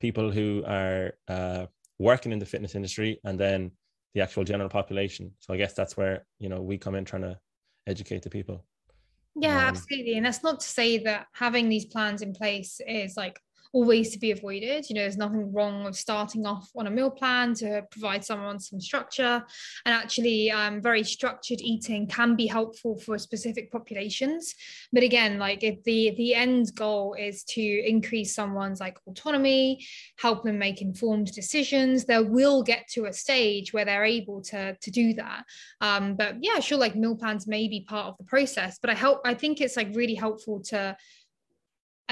[0.00, 1.66] people who are uh,
[1.98, 3.70] working in the fitness industry and then
[4.14, 5.32] the actual general population.
[5.40, 7.38] So I guess that's where you know we come in trying to
[7.86, 8.64] educate the people.
[9.34, 10.14] Yeah, um, absolutely.
[10.14, 13.38] And that's not to say that having these plans in place is like
[13.72, 14.88] always to be avoided.
[14.88, 18.58] You know, there's nothing wrong with starting off on a meal plan to provide someone
[18.58, 19.44] some structure.
[19.86, 24.54] And actually, um, very structured eating can be helpful for specific populations.
[24.92, 29.84] But again, like if the the end goal is to increase someone's like autonomy,
[30.18, 34.76] help them make informed decisions, they will get to a stage where they're able to
[34.76, 35.44] to do that.
[35.80, 38.78] Um, but yeah, sure, like meal plans may be part of the process.
[38.80, 39.20] But I help.
[39.24, 40.96] I think it's like really helpful to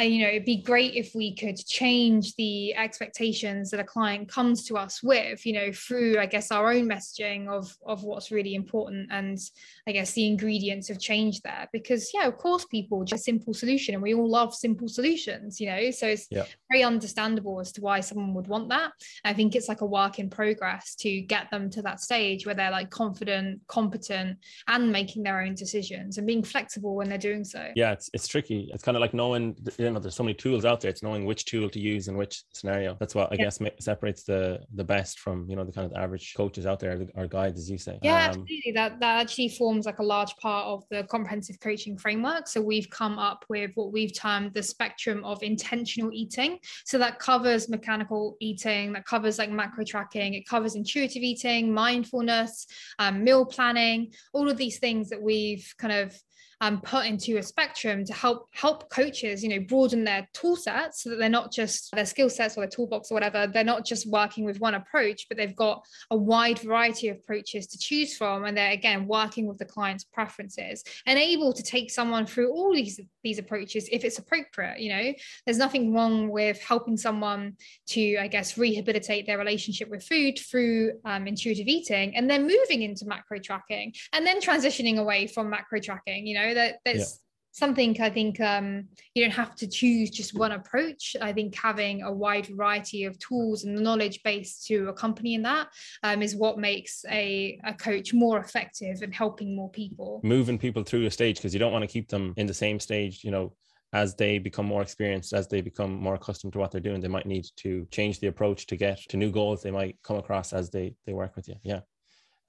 [0.01, 4.29] Uh, you know it'd be great if we could change the expectations that a client
[4.29, 8.31] comes to us with you know through i guess our own messaging of of what's
[8.31, 9.39] really important and
[9.87, 11.69] i guess the ingredients have changed there.
[11.73, 15.67] Because yeah of course people just simple solution and we all love simple solutions you
[15.69, 15.91] know?
[15.91, 16.45] So it's yeah.
[16.71, 18.93] very understandable as to why someone would want that.
[19.25, 22.55] I think it's like a work in progress to get them to that stage where
[22.55, 27.45] they're like confident competent and making their own decisions and being flexible when they're doing
[27.45, 27.69] so.
[27.75, 28.71] Yeah it's, it's tricky.
[28.73, 29.57] It's kind of like knowing
[29.93, 30.91] know there's so many tools out there.
[30.91, 32.97] It's knowing which tool to use in which scenario.
[32.99, 33.45] That's what i yeah.
[33.45, 37.07] guess separates the the best from you know the kind of average coaches out there
[37.15, 37.99] or guides as you say.
[38.03, 38.73] Yeah um, absolutely.
[38.75, 42.49] That that actually forms like a large part of the comprehensive coaching framework.
[42.49, 46.59] So we've come up with what we've termed the spectrum of intentional eating.
[46.85, 50.35] So that covers mechanical eating that covers like macro tracking.
[50.35, 52.67] It covers intuitive eating mindfulness
[52.99, 56.19] um, meal planning all of these things that we've kind of
[56.61, 61.03] um, put into a spectrum to help help coaches, you know, broaden their tool sets
[61.03, 63.47] so that they're not just their skill sets or their toolbox or whatever.
[63.47, 67.67] They're not just working with one approach, but they've got a wide variety of approaches
[67.69, 71.91] to choose from, and they're again working with the client's preferences and able to take
[71.91, 74.81] someone through all these these approaches if it's appropriate.
[74.81, 75.13] You know,
[75.47, 77.57] there's nothing wrong with helping someone
[77.89, 82.83] to, I guess, rehabilitate their relationship with food through um, intuitive eating, and then moving
[82.83, 86.27] into macro tracking, and then transitioning away from macro tracking.
[86.27, 87.05] You know that there's yeah.
[87.53, 92.03] something i think um, you don't have to choose just one approach i think having
[92.03, 95.69] a wide variety of tools and knowledge base to accompany in that
[96.03, 100.83] um, is what makes a, a coach more effective and helping more people moving people
[100.83, 103.31] through a stage because you don't want to keep them in the same stage you
[103.31, 103.53] know
[103.93, 107.09] as they become more experienced, as they become more accustomed to what they're doing, they
[107.09, 110.53] might need to change the approach to get to new goals they might come across
[110.53, 111.57] as they they work with you.
[111.63, 111.81] Yeah.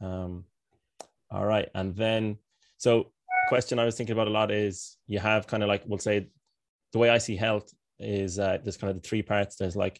[0.01, 0.45] Um,
[1.31, 2.37] all right, and then
[2.77, 3.11] so
[3.51, 6.29] question I was thinking about a lot is you have kind of like we'll say
[6.93, 7.67] the way I see health
[7.99, 9.57] is uh, there's kind of the three parts.
[9.57, 9.99] There's like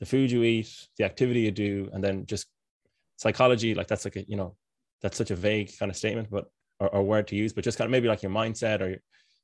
[0.00, 2.46] the food you eat, the activity you do, and then just
[3.16, 3.72] psychology.
[3.76, 4.56] Like that's like a you know
[5.00, 6.46] that's such a vague kind of statement, but
[6.80, 8.90] or, or word to use, but just kind of maybe like your mindset or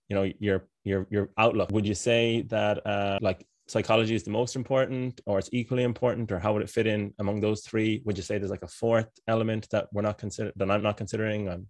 [0.09, 1.71] you know your your your outlook.
[1.71, 6.33] Would you say that uh, like psychology is the most important or it's equally important
[6.33, 8.77] or how would it fit in among those three would you say there's like a
[8.83, 11.67] fourth element that we're not consider that i'm not considering um,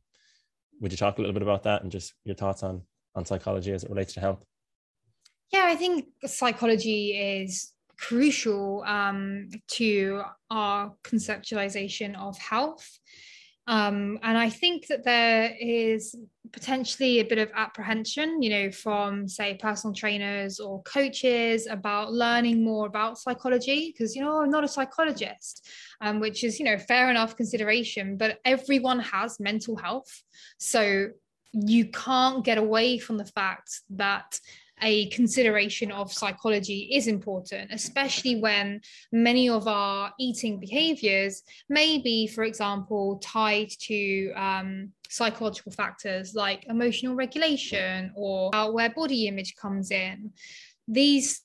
[0.81, 2.83] would you talk a little bit about that and just your thoughts on
[3.15, 4.45] on psychology as it relates to health?
[5.53, 12.99] Yeah i think psychology is crucial um, to our conceptualization of health
[13.67, 16.15] um, and I think that there is
[16.53, 22.63] potentially a bit of apprehension, you know, from say personal trainers or coaches about learning
[22.63, 25.67] more about psychology because, you know, I'm not a psychologist,
[26.03, 30.23] um, which is, you know, fair enough consideration, but everyone has mental health.
[30.59, 31.09] So
[31.53, 34.39] you can't get away from the fact that
[34.83, 38.81] a consideration of psychology is important, especially when
[39.13, 46.67] many of our eating behaviors may be, for example, tied to um, psychological factors like
[46.69, 50.33] emotional regulation or where body image comes in.
[50.89, 51.43] These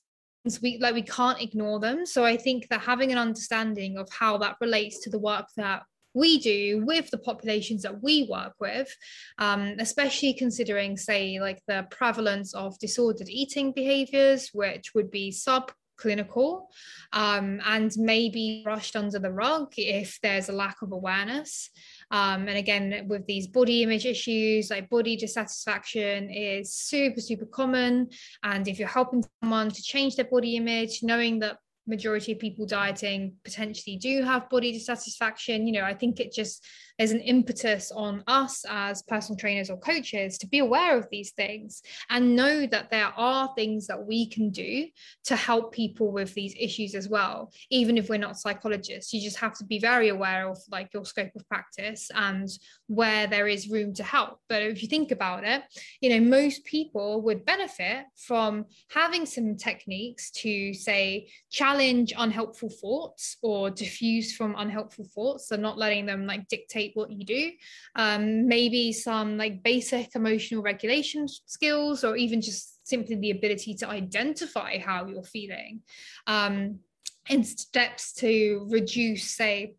[0.62, 4.38] we like we can't ignore them so i think that having an understanding of how
[4.38, 5.82] that relates to the work that
[6.14, 8.94] we do with the populations that we work with,
[9.38, 15.70] um, especially considering, say, like the prevalence of disordered eating behaviors, which would be sub
[16.00, 16.70] clinical
[17.12, 21.70] um, and maybe brushed under the rug if there's a lack of awareness.
[22.10, 28.08] Um, and again, with these body image issues, like body dissatisfaction is super, super common.
[28.42, 32.66] And if you're helping someone to change their body image, knowing that majority of people
[32.66, 35.66] dieting potentially do have body dissatisfaction.
[35.66, 36.64] You know i think it just
[37.00, 41.30] there's an impetus on us as personal trainers or coaches to be aware of these
[41.30, 44.86] things and know that there are things that we can do
[45.24, 47.50] to help people with these issues as well.
[47.70, 51.06] Even if we're not psychologists you just have to be very aware of like your
[51.06, 52.50] scope of practice and
[52.86, 54.38] where there is room to help.
[54.50, 55.62] But if you think about it
[56.02, 63.38] you know most people would benefit from having some techniques to say challenge unhelpful thoughts
[63.42, 67.52] or diffuse from unhelpful thoughts so not letting them like dictate what you do.
[67.94, 73.88] Um, maybe some like basic emotional regulation skills or even just simply the ability to
[73.88, 75.82] identify how you're feeling.
[76.26, 76.80] Um,
[77.28, 79.74] and steps to reduce say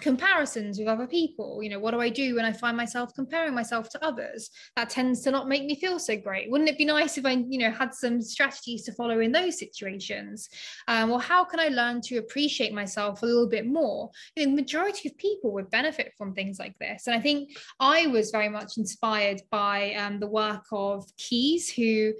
[0.00, 1.62] comparisons with other people.
[1.62, 4.50] You know what do i do when i find myself comparing myself to others?
[4.76, 6.50] That tends to not make me feel so great.
[6.50, 9.58] Wouldn't it be nice if i you know had some strategies to follow in those
[9.58, 10.48] situations?
[10.88, 14.10] Um, well how can i learn to appreciate myself a little bit more?
[14.34, 17.06] You know the majority of people would benefit from things like this.
[17.06, 22.12] And i think i was very much inspired by um, the work of Keyes who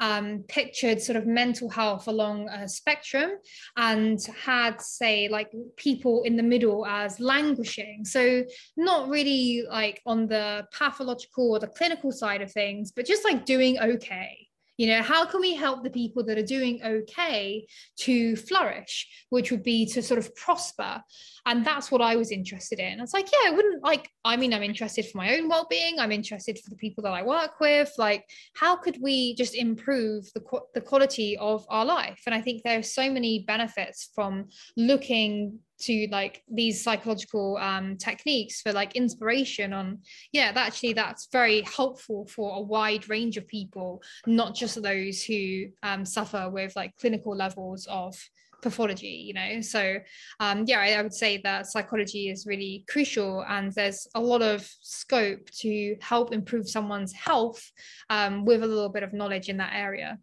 [0.00, 3.32] um, pictured sort of mental health along a spectrum
[3.76, 8.04] and had, say, like people in the middle as languishing.
[8.04, 8.44] So,
[8.76, 13.44] not really like on the pathological or the clinical side of things, but just like
[13.44, 18.36] doing okay you know how can we help the people that are doing okay to
[18.36, 21.02] flourish which would be to sort of prosper?
[21.44, 23.00] And that's what i was interested in.
[23.00, 25.98] It's like yeah i wouldn't like i mean i'm interested for my own well-being.
[25.98, 27.92] I'm interested for the people that i work with.
[27.98, 30.42] Like how could we just improve the,
[30.74, 32.22] the quality of our life?
[32.26, 37.96] And i think there are so many benefits from looking to like these psychological um,
[37.96, 39.98] techniques for like inspiration on
[40.32, 45.22] yeah that actually that's very helpful for a wide range of people not just those
[45.22, 48.14] who um, suffer with like clinical levels of
[48.62, 49.60] pathology you know?
[49.60, 49.96] So
[50.40, 54.40] um, yeah I, I, would say that psychology is really crucial and there's a lot
[54.40, 57.62] of scope to help improve someone's health
[58.08, 60.18] um, with a little bit of knowledge in that area.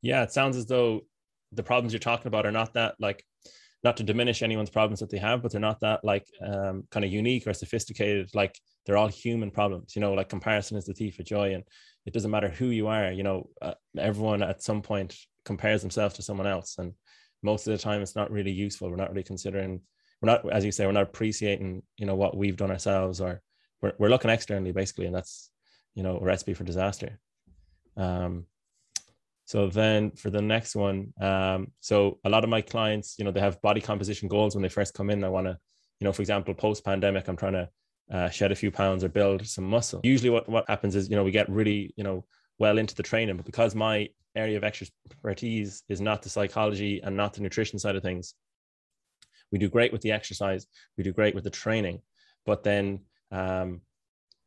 [0.00, 1.02] Yeah it sounds as though
[1.52, 3.24] the problems you're talking about are not that like
[3.84, 7.04] not to diminish anyone's problems that they have, but they're not that like um, kind
[7.04, 8.28] of unique or sophisticated.
[8.34, 11.54] Like they're all human problems, you know, like comparison is the thief of joy.
[11.54, 11.64] And
[12.04, 16.16] it doesn't matter who you are, you know, uh, everyone at some point compares themselves
[16.16, 16.76] to someone else.
[16.78, 16.92] And
[17.42, 18.90] most of the time it's not really useful.
[18.90, 19.80] We're not really considering,
[20.20, 23.42] we're not, as you say, we're not appreciating, you know, what we've done ourselves or
[23.80, 25.06] we're, we're looking externally basically.
[25.06, 25.50] And that's,
[25.94, 27.20] you know, a recipe for disaster.
[27.96, 28.46] Um,
[29.48, 33.30] so then for the next one, um, so a lot of my clients, you know,
[33.30, 35.24] they have body composition goals when they first come in.
[35.24, 35.56] I want to,
[36.00, 37.68] you know, for example, post pandemic, I'm trying to
[38.12, 40.02] uh, shed a few pounds or build some muscle.
[40.04, 42.26] Usually, what what happens is, you know, we get really, you know,
[42.58, 47.16] well into the training, but because my area of expertise is not the psychology and
[47.16, 48.34] not the nutrition side of things,
[49.50, 50.66] we do great with the exercise,
[50.98, 52.02] we do great with the training,
[52.44, 53.80] but then um,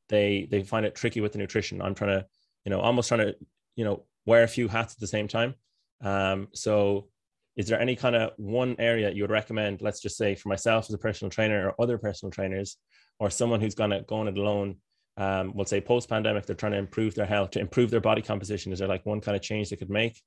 [0.10, 1.82] they they find it tricky with the nutrition.
[1.82, 2.28] I'm trying to,
[2.66, 3.36] you know, almost trying to,
[3.76, 5.56] you know, wear a few hats at the same time.
[6.02, 7.10] Um, so
[7.56, 10.86] is there any kind of one area you would recommend, let's just say for myself
[10.90, 12.78] as a personal trainer or other personal trainers,
[13.20, 14.78] or someone who's gonna go on it alone,
[15.18, 18.72] um, we'll say post-pandemic, they're trying to improve their health, to improve their body composition.
[18.72, 20.22] Is there like one kind of change they could make?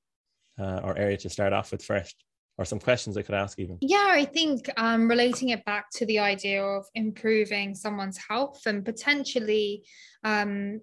[0.59, 2.25] uh, or area to start off with first
[2.57, 3.79] or some questions I could ask even?
[3.81, 8.85] Yeah, I think um, relating it back to the idea of improving someone's health and
[8.85, 9.85] potentially
[10.23, 10.81] um,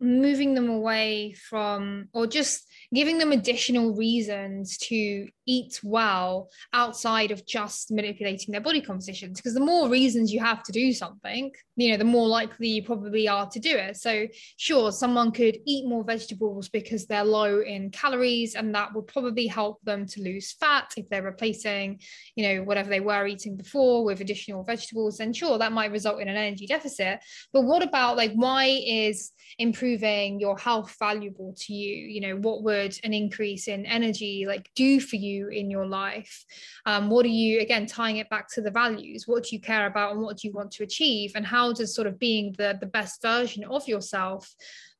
[0.00, 7.46] moving them away from, or just giving them additional reasons to eat well outside of
[7.46, 11.90] just manipulating their body compositions because the more reasons you have to do something you
[11.90, 13.96] know the more likely you probably are to do it.
[13.96, 14.26] So
[14.56, 19.46] sure someone could eat more vegetables because they're low in calories and that would probably
[19.46, 22.00] help them to lose fat if they're replacing
[22.34, 25.18] you know whatever they were eating before with additional vegetables.
[25.18, 27.20] Then sure that might result in an energy deficit
[27.52, 31.94] but what about like why is improving your health valuable to you?
[31.94, 36.44] You know what would an increase in energy like do for you in your life?
[36.84, 39.24] Um, what are you again tying it back to the values?
[39.26, 41.32] What do you care about and what do you want to achieve?
[41.34, 44.54] And how does sort of being the the best version of yourself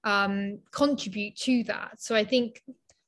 [0.05, 2.01] um, contribute to that?
[2.01, 2.62] So i think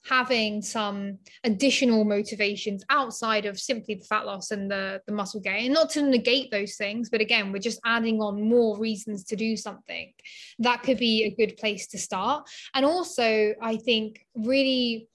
[0.09, 5.66] having some additional motivations outside of simply the fat loss and the, the muscle gain
[5.66, 9.37] and not to negate those things but again we're just adding on more reasons to
[9.37, 10.12] do something.
[10.59, 12.49] That could be a good place to start.
[12.74, 15.09] And also i think really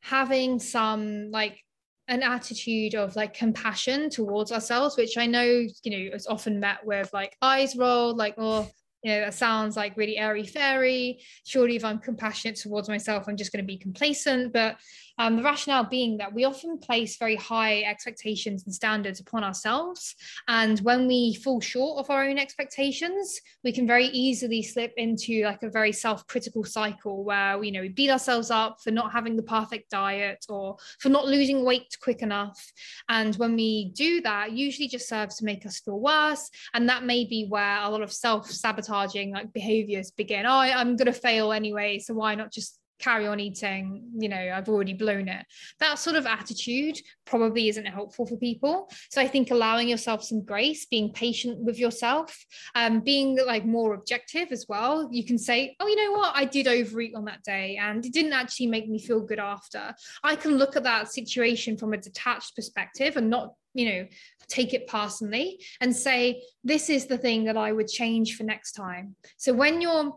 [0.00, 1.62] having some like
[2.08, 6.84] an attitude of like compassion towards ourselves, which I know, you know, is often met
[6.84, 8.68] with like eyes rolled, like, oh,
[9.02, 11.20] you know, that sounds like really airy fairy.
[11.46, 14.52] Surely, if I'm compassionate towards myself, I'm just going to be complacent.
[14.52, 14.76] But
[15.20, 20.16] um, the rationale being that we often place very high expectations and standards upon ourselves.
[20.48, 25.44] And when we fall short of our own expectations, we can very easily slip into
[25.44, 29.12] like a very self critical cycle where, you know, we beat ourselves up for not
[29.12, 32.72] having the perfect diet or for not losing weight quick enough.
[33.10, 36.48] And when we do that, usually just serves to make us feel worse.
[36.72, 40.46] And that may be where a lot of self sabotaging like behaviors begin.
[40.46, 41.98] Oh, I'm going to fail anyway.
[41.98, 45.44] So why not just carry on eating you know i've already blown it.
[45.78, 48.90] That sort of attitude probably isn't helpful for people.
[49.10, 52.44] So i think allowing yourself some grace being patient with yourself
[52.74, 55.08] um, being like more objective as well.
[55.10, 56.32] You can say oh you know what?
[56.34, 59.94] I did overeat on that day and it didn't actually make me feel good after.
[60.22, 64.06] I can look at that situation from a detached perspective and not you know
[64.48, 68.72] take it personally and say this is the thing that i would change for next
[68.72, 69.14] time.
[69.36, 70.12] So when you're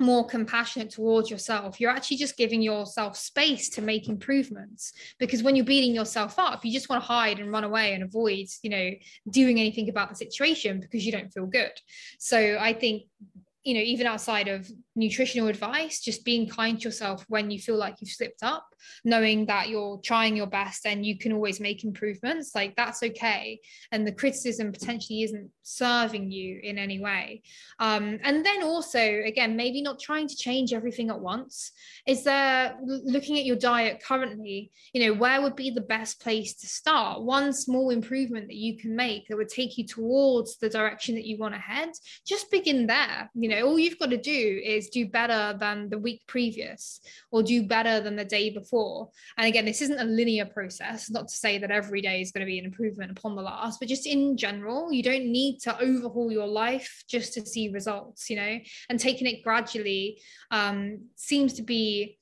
[0.00, 1.80] more compassionate towards yourself.
[1.80, 4.92] You're actually just giving yourself space to make improvements.
[5.18, 8.02] Because when you're beating yourself up you just want to hide and run away and
[8.02, 8.90] avoid you know
[9.30, 11.72] doing anything about the situation because you don't feel good.
[12.18, 13.04] So i think
[13.64, 17.76] you know even outside of nutritional advice just being kind to yourself when you feel
[17.76, 18.70] like you've slipped up
[19.04, 23.60] knowing that you're trying your best and you can always make improvements like that's okay.
[23.92, 27.42] And the criticism potentially isn't serving you in any way.
[27.78, 31.72] Um, and then also again maybe not trying to change everything at once.
[32.06, 36.54] Is there looking at your diet currently you know where would be the best place
[36.56, 37.22] to start?
[37.22, 41.26] One small improvement that you can make that would take you towards the direction that
[41.26, 41.90] you want to head
[42.26, 45.98] just begin there you know all you've got to do is do better than the
[45.98, 49.10] week previous or do better than the day before.
[49.36, 52.46] And again, this isn't a linear process, not to say that every day is going
[52.46, 55.78] to be an improvement upon the last, but just in general, you don't need to
[55.80, 60.20] overhaul your life just to see results, you know, and taking it gradually
[60.50, 62.18] um, seems to be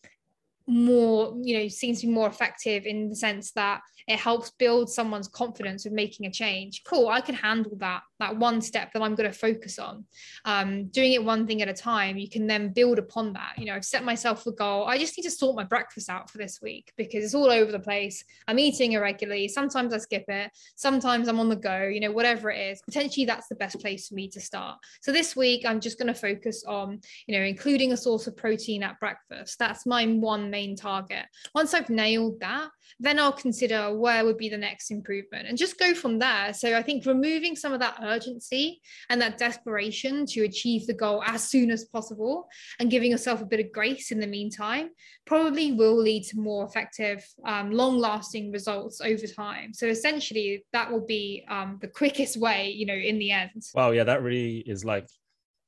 [0.68, 4.90] more you know seems to be more effective in the sense that it helps build
[4.90, 6.82] someone's confidence of making a change.
[6.84, 10.04] Cool i can handle that that one step that i'm going to focus on.
[10.44, 13.54] Um, doing it one thing at a time you can then build upon that.
[13.56, 14.84] You know i've set myself a goal.
[14.84, 17.72] I just need to sort my breakfast out for this week because it's all over
[17.72, 18.22] the place.
[18.46, 19.48] I'm eating irregularly.
[19.48, 20.50] Sometimes i skip it.
[20.76, 22.82] Sometimes i'm on the go you know whatever it is.
[22.82, 24.78] Potentially that's the best place for me to start.
[25.00, 28.36] So this week i'm just going to focus on you know including a source of
[28.36, 29.58] protein at breakfast.
[29.58, 31.24] That's my one main target.
[31.54, 32.68] Once i've nailed that
[33.00, 36.52] then i'll consider where would be the next improvement and just go from there.
[36.52, 38.80] So i think removing some of that urgency
[39.10, 42.48] and that desperation to achieve the goal as soon as possible
[42.80, 44.90] and giving yourself a bit of grace in the meantime
[45.26, 49.72] probably will lead to more effective um, long lasting results over time.
[49.74, 53.62] So essentially that will be um, the quickest way you know in the end.
[53.74, 55.08] Wow yeah that really is like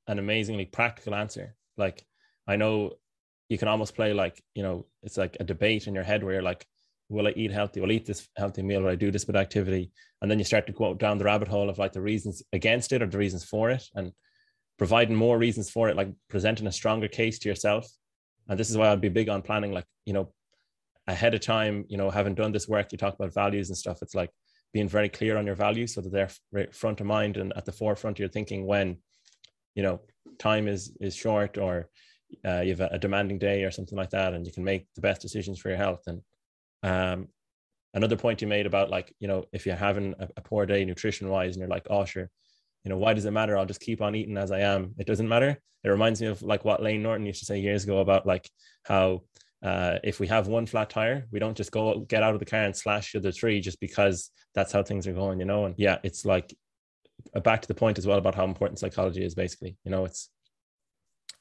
[0.07, 1.55] an amazingly practical answer.
[1.77, 2.05] Like
[2.47, 2.93] i know
[3.51, 6.35] you can almost play like you know it's like a debate in your head where
[6.35, 6.67] you're like
[7.11, 7.81] will I eat healthy?
[7.81, 8.83] Will I eat this healthy meal?
[8.83, 9.91] Will I do this bit activity?
[10.23, 12.93] And then you start to go down the rabbit hole of like the reasons against
[12.93, 14.13] it or the reasons for it and
[14.79, 17.87] providing more reasons for it, like presenting a stronger case to yourself.
[18.49, 20.33] And this is why I'd be big on planning, like, you know,
[21.07, 23.99] ahead of time, you know, having done this work, you talk about values and stuff.
[24.03, 24.31] It's like
[24.73, 27.73] being very clear on your values so that they're front of mind and at the
[27.73, 28.99] forefront of your thinking when,
[29.75, 30.01] you know,
[30.39, 31.89] time is is short or
[32.45, 34.87] uh, you have a, a demanding day or something like that, and you can make
[34.95, 36.03] the best decisions for your health.
[36.07, 36.23] And
[36.83, 37.29] um,
[37.95, 40.85] another point you made about like you know if you're having a, a poor day
[40.85, 42.31] nutrition wise and you're like oh sure
[42.85, 43.59] you know why does it matter?
[43.59, 44.95] I'll just keep on eating as i am.
[44.99, 45.61] It doesn't matter.
[45.85, 48.49] It reminds me of like what Layne Norton used to say years ago about like
[48.85, 49.23] how
[49.63, 52.47] uh, if we have one flat tire we don't just go get out of the
[52.47, 55.67] car and slash the other three just because that's how things are going you know?
[55.67, 56.55] And yeah it's like
[57.45, 59.77] back to the point as well about how important psychology is basically.
[59.85, 60.31] You know it's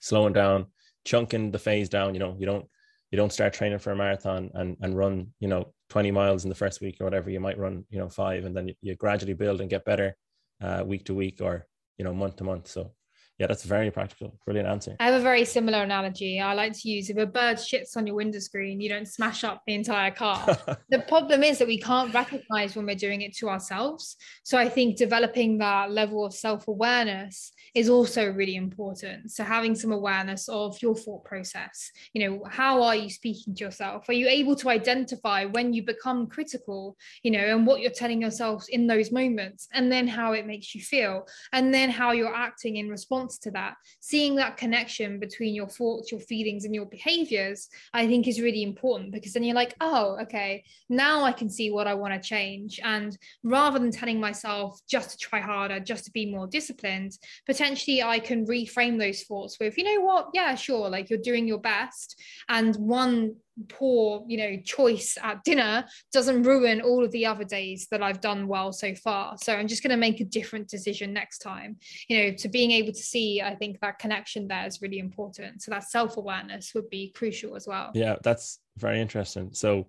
[0.01, 0.67] slowing down
[1.05, 2.65] chunking the phase down you know you don't
[3.11, 6.49] you don't start training for a marathon and and run you know 20 miles in
[6.49, 7.29] the first week or whatever.
[7.29, 10.15] You might run you know five and then you, you gradually build and get better
[10.61, 12.67] uh, week to week or you know month to month.
[12.67, 12.93] So
[13.39, 14.37] yeah that's very practical.
[14.45, 14.95] Brilliant answer.
[14.99, 16.39] I have a very similar analogy.
[16.39, 19.43] I like to use if a bird shits on your window screen you don't smash
[19.43, 20.57] up the entire car.
[20.89, 24.15] The problem is that we can't recognize when we're doing it to ourselves.
[24.43, 29.31] So i think developing that level of self-awareness is also really important.
[29.31, 33.63] So having some awareness of your thought process, you know, how are you speaking to
[33.65, 34.09] yourself?
[34.09, 38.21] Are you able to identify when you become critical, you know, and what you're telling
[38.21, 42.35] yourself in those moments, and then how it makes you feel, and then how you're
[42.35, 43.75] acting in response to that.
[43.99, 48.63] Seeing that connection between your thoughts, your feelings, and your behaviors, I think is really
[48.63, 52.27] important because then you're like, oh, okay, now I can see what I want to
[52.27, 52.79] change.
[52.83, 58.01] And rather than telling myself just to try harder, just to be more disciplined, potentially
[58.01, 61.59] I can reframe those thoughts with, you know what, yeah, sure, like you're doing your
[61.59, 62.19] best.
[62.49, 63.35] And one
[63.67, 68.21] poor, you know, choice at dinner doesn't ruin all of the other days that I've
[68.21, 69.37] done well so far.
[69.37, 71.77] So I'm just going to make a different decision next time.
[72.07, 75.61] You know, to being able to see, I think that connection there is really important.
[75.61, 77.91] So that self awareness would be crucial as well.
[77.93, 79.49] Yeah, that's very interesting.
[79.53, 79.87] So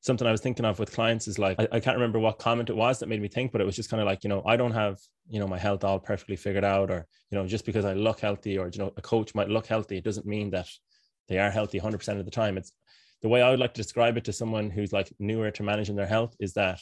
[0.00, 2.70] something I was thinking of with clients is like, I, I, can't remember what comment
[2.70, 4.42] it was that made me think, but it was just kind of like, you know,
[4.46, 4.98] I don't have,
[5.28, 8.20] you know, my health all perfectly figured out, or, you know, just because I look
[8.20, 10.68] healthy or, you know, a coach might look healthy, it doesn't mean that
[11.28, 12.56] they are healthy 100% of the time.
[12.56, 12.72] It's
[13.22, 15.96] the way I would like to describe it to someone who's like newer to managing
[15.96, 16.80] their health is that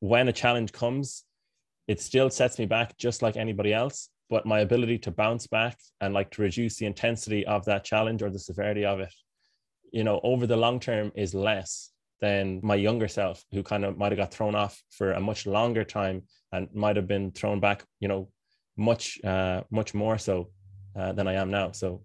[0.00, 1.24] when a challenge comes,
[1.88, 4.08] it still sets me back just like anybody else.
[4.28, 8.22] But my ability to bounce back and like to reduce the intensity of that challenge
[8.22, 9.14] or the severity of it,
[9.92, 13.96] you know, over the long term is less than my younger self who kind of
[13.96, 16.22] might have got thrown off for a much longer time
[16.52, 18.28] and might have been thrown back you know
[18.76, 20.50] much uh much more so
[20.98, 22.02] uh, than i am now so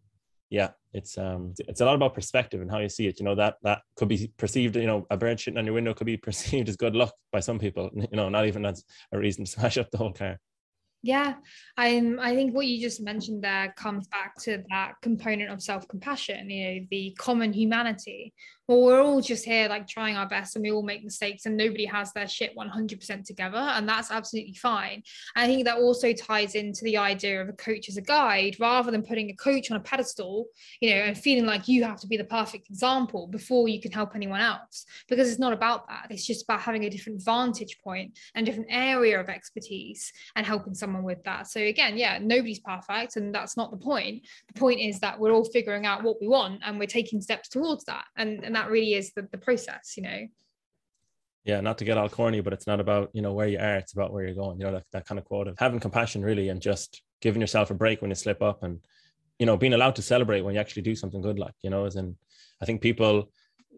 [0.51, 3.33] yeah it's um it's a lot about perspective and how you see it you know
[3.33, 6.17] that that could be perceived you know a bird shitting on your window could be
[6.27, 8.83] perceived as good luck by some people you know not even as
[9.13, 10.37] a reason to smash up the whole car
[11.03, 11.35] yeah,
[11.77, 12.19] I'm.
[12.19, 16.47] I think what you just mentioned there comes back to that component of self-compassion.
[16.49, 18.33] You know, the common humanity.
[18.71, 21.57] Well, we're all just here like trying our best, and we all make mistakes, and
[21.57, 25.03] nobody has their shit 100% together, and that's absolutely fine.
[25.35, 28.89] I think that also ties into the idea of a coach as a guide, rather
[28.89, 30.45] than putting a coach on a pedestal,
[30.79, 33.91] you know, and feeling like you have to be the perfect example before you can
[33.91, 36.07] help anyone else, because it's not about that.
[36.09, 40.73] It's just about having a different vantage point and different area of expertise and helping
[40.73, 41.47] someone someone with that.
[41.47, 44.27] So again, yeah, nobody's perfect, and that's not the point.
[44.53, 47.49] The point is that we're all figuring out what we want and we're taking steps
[47.49, 48.05] towards that.
[48.17, 50.27] And, and that really is the, the process, you know.
[51.43, 53.77] Yeah, not to get all corny, but it's not about, you know, where you are,
[53.77, 54.59] it's about where you're going.
[54.59, 57.71] You know, that, that kind of quote of having compassion really and just giving yourself
[57.71, 58.79] a break when you slip up and,
[59.39, 61.85] you know, being allowed to celebrate when you actually do something good, like, you know,
[61.85, 62.15] as in
[62.61, 63.31] I think people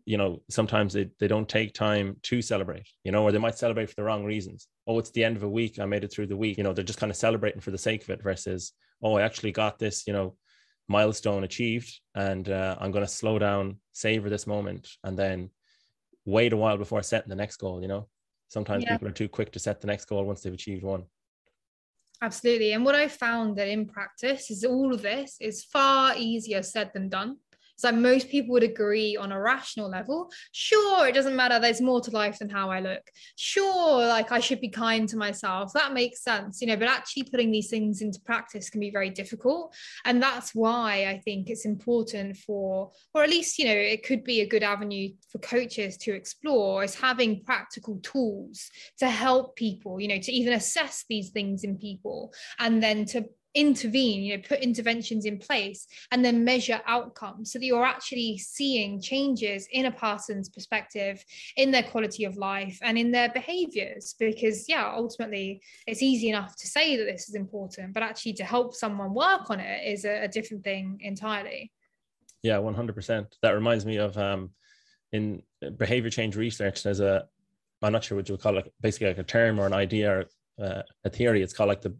[0.05, 3.57] you know sometimes they, they don't take time to celebrate you know or they might
[3.57, 6.11] celebrate for the wrong reasons oh it's the end of a week i made it
[6.11, 8.21] through the week you know they're just kind of celebrating for the sake of it
[8.21, 10.35] versus oh i actually got this you know
[10.87, 15.49] milestone achieved and uh, i'm going to slow down savor this moment and then
[16.25, 18.07] wait a while before setting the next goal you know?
[18.49, 18.91] Sometimes yeah.
[18.91, 21.05] people are too quick to set the next goal once they've achieved one.
[22.21, 26.63] Absolutely and what i found that in practice is all of this is far easier
[26.63, 27.37] said than done
[27.75, 30.29] so most people would agree on a rational level.
[30.51, 31.59] Sure, it doesn't matter.
[31.59, 33.01] There's more to life than how I look.
[33.35, 35.73] Sure, like I should be kind to myself.
[35.73, 39.09] That makes sense, you know, but actually putting these things into practice can be very
[39.09, 39.75] difficult.
[40.05, 44.23] And that's why I think it's important for, or at least, you know, it could
[44.23, 48.69] be a good avenue for coaches to explore is having practical tools
[48.99, 53.25] to help people, you know, to even assess these things in people and then to
[53.55, 58.37] intervene you know put interventions in place and then measure outcomes so that you're actually
[58.37, 61.23] seeing changes in a person's perspective
[61.57, 64.15] in their quality of life and in their behaviors.
[64.19, 68.43] Because yeah ultimately it's easy enough to say that this is important but actually to
[68.43, 71.71] help someone work on it is a, a different thing entirely.
[72.41, 74.51] Yeah 100% that reminds me of um
[75.11, 75.43] in
[75.77, 77.27] behavior change research there's a
[77.83, 80.11] i'm not sure what you would call it basically like a term or an idea
[80.11, 80.25] or
[80.61, 81.41] uh, a theory.
[81.41, 81.95] It's called like the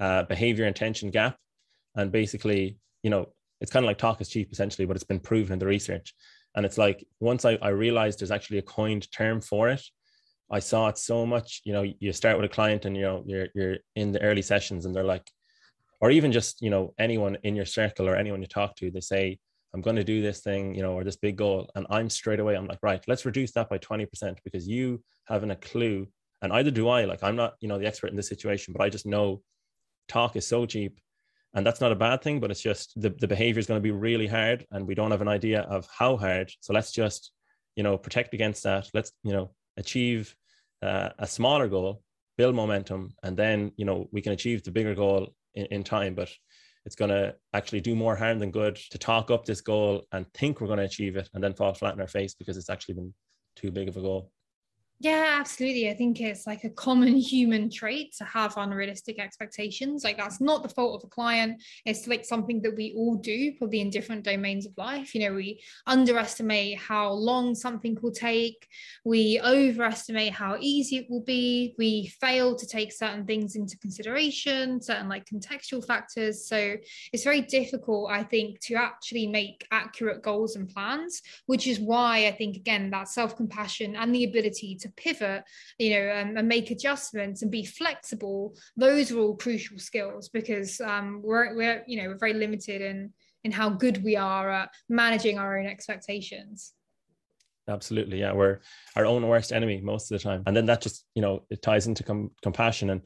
[0.00, 1.36] uh, behavior intention gap.
[1.94, 3.28] And basically, you know,
[3.60, 6.14] it's kind of like talk is cheap essentially, but it's been proven in the research
[6.54, 9.82] And it's like once I, I realized there's actually a coined term for it,
[10.50, 11.60] I saw it so much.
[11.64, 14.42] You know, you start with a client and you know you're you're in the early
[14.42, 15.28] sessions and they're like,
[16.00, 19.00] or even just you know anyone in your circle or anyone you talk to, they
[19.00, 19.38] say,
[19.74, 21.70] I'm going to do this thing, you know, or this big goal.
[21.74, 25.50] And I'm straight away, I'm like, right, let's reduce that by 20% because you haven't
[25.50, 26.06] a clue.
[26.40, 28.82] And either do I, like, I'm not, you know, the expert in this situation, but
[28.82, 29.42] I just know
[30.08, 30.98] talk is so cheap.
[31.54, 33.82] And that's not a bad thing, but it's just the, the behavior is going to
[33.82, 36.52] be really hard and we don't have an idea of how hard.
[36.60, 37.32] So let's just,
[37.74, 38.88] you know, protect against that.
[38.92, 40.34] Let's, you know, achieve
[40.82, 42.02] uh, a smaller goal,
[42.36, 46.14] build momentum, and then, you know, we can achieve the bigger goal in, in time.
[46.14, 46.30] But
[46.84, 50.26] it's going to actually do more harm than good to talk up this goal and
[50.34, 52.70] think we're going to achieve it and then fall flat in our face because it's
[52.70, 53.14] actually been
[53.56, 54.30] too big of a goal.
[55.00, 55.88] Yeah, absolutely.
[55.88, 60.02] I think it's like a common human trait to have unrealistic expectations.
[60.02, 61.62] Like that's not the fault of a client.
[61.86, 65.14] It's like something that we all do, probably in different domains of life.
[65.14, 68.66] You know, we underestimate how long something will take.
[69.04, 71.76] We overestimate how easy it will be.
[71.78, 76.48] We fail to take certain things into consideration, certain like contextual factors.
[76.48, 76.74] So
[77.12, 82.26] it's very difficult, I think, to actually make accurate goals and plans, which is why
[82.26, 85.44] I think again that self-compassion and the ability to to pivot,
[85.78, 88.54] you know, um, and make adjustments and be flexible.
[88.76, 93.12] Those are all crucial skills because um, we're, we're, you know, we're very limited in
[93.44, 96.72] in how good we are at managing our own expectations.
[97.68, 98.60] Absolutely, yeah, we're
[98.96, 101.62] our own worst enemy most of the time, and then that just you know it
[101.62, 103.02] ties into com- compassion and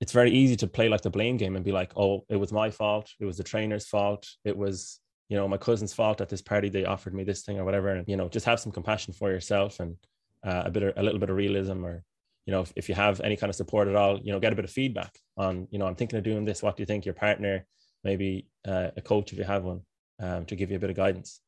[0.00, 2.52] it's very easy to play like the blame game and be like, oh, it was
[2.52, 3.10] my fault.
[3.20, 4.28] It was the trainer's fault.
[4.44, 6.68] It was, you know, my cousin's fault at this party.
[6.68, 7.88] They offered me this thing or whatever.
[7.88, 9.96] And, you know, just have some compassion for yourself and
[10.44, 12.02] uh, a bit of, a little bit of realism or
[12.46, 14.52] you know if, if you have any kind of support at all you know get
[14.52, 16.86] a bit of feedback on you know i'm thinking of doing this what do you
[16.86, 17.66] think your partner
[18.02, 19.80] maybe uh, a coach if you have one
[20.20, 21.40] um, to give you a bit of guidance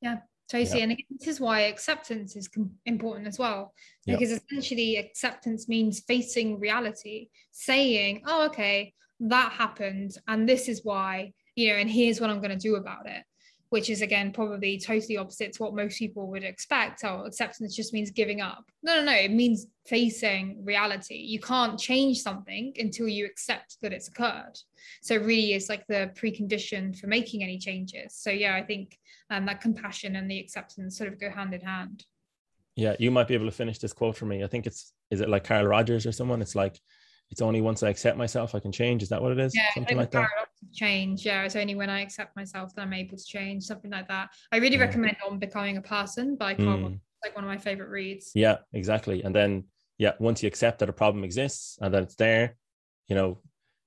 [0.00, 0.18] yeah
[0.48, 0.82] totally yeah.
[0.84, 3.74] and again, this is why acceptance is com- important as well
[4.06, 4.36] because yeah.
[4.36, 11.68] essentially acceptance means facing reality saying oh okay that happened and this is why you
[11.68, 13.22] know and here's what i'm going to do about it
[13.70, 17.02] which is again probably totally opposite to what most people would expect.
[17.04, 18.64] Oh, acceptance just means giving up.
[18.82, 19.12] No, no, no.
[19.12, 21.14] It means facing reality.
[21.14, 24.58] You can't change something until you accept that it's occurred.
[25.02, 28.14] So it really is like the precondition for making any changes.
[28.14, 28.98] So yeah, I think
[29.30, 32.04] um, that compassion and the acceptance sort of go hand in hand.
[32.74, 34.42] Yeah, you might be able to finish this quote for me.
[34.42, 36.40] I think it's is it like Carl Rogers or someone?
[36.42, 36.80] It's like
[37.30, 39.02] it's only once I accept myself I can change.
[39.02, 39.54] Is that what it is?
[39.54, 40.28] Yeah, something like that.
[40.74, 41.24] Change.
[41.24, 43.64] Yeah, it's only when I accept myself that I'm able to change.
[43.64, 44.30] Something like that.
[44.52, 44.82] I really yeah.
[44.82, 46.78] recommend on becoming a person by Carl.
[46.78, 47.00] Mm.
[47.24, 48.32] Like one of my favorite reads.
[48.34, 49.22] Yeah, exactly.
[49.22, 49.64] And then
[49.98, 52.56] yeah, once you accept that a problem exists and that it's there,
[53.08, 53.38] you know,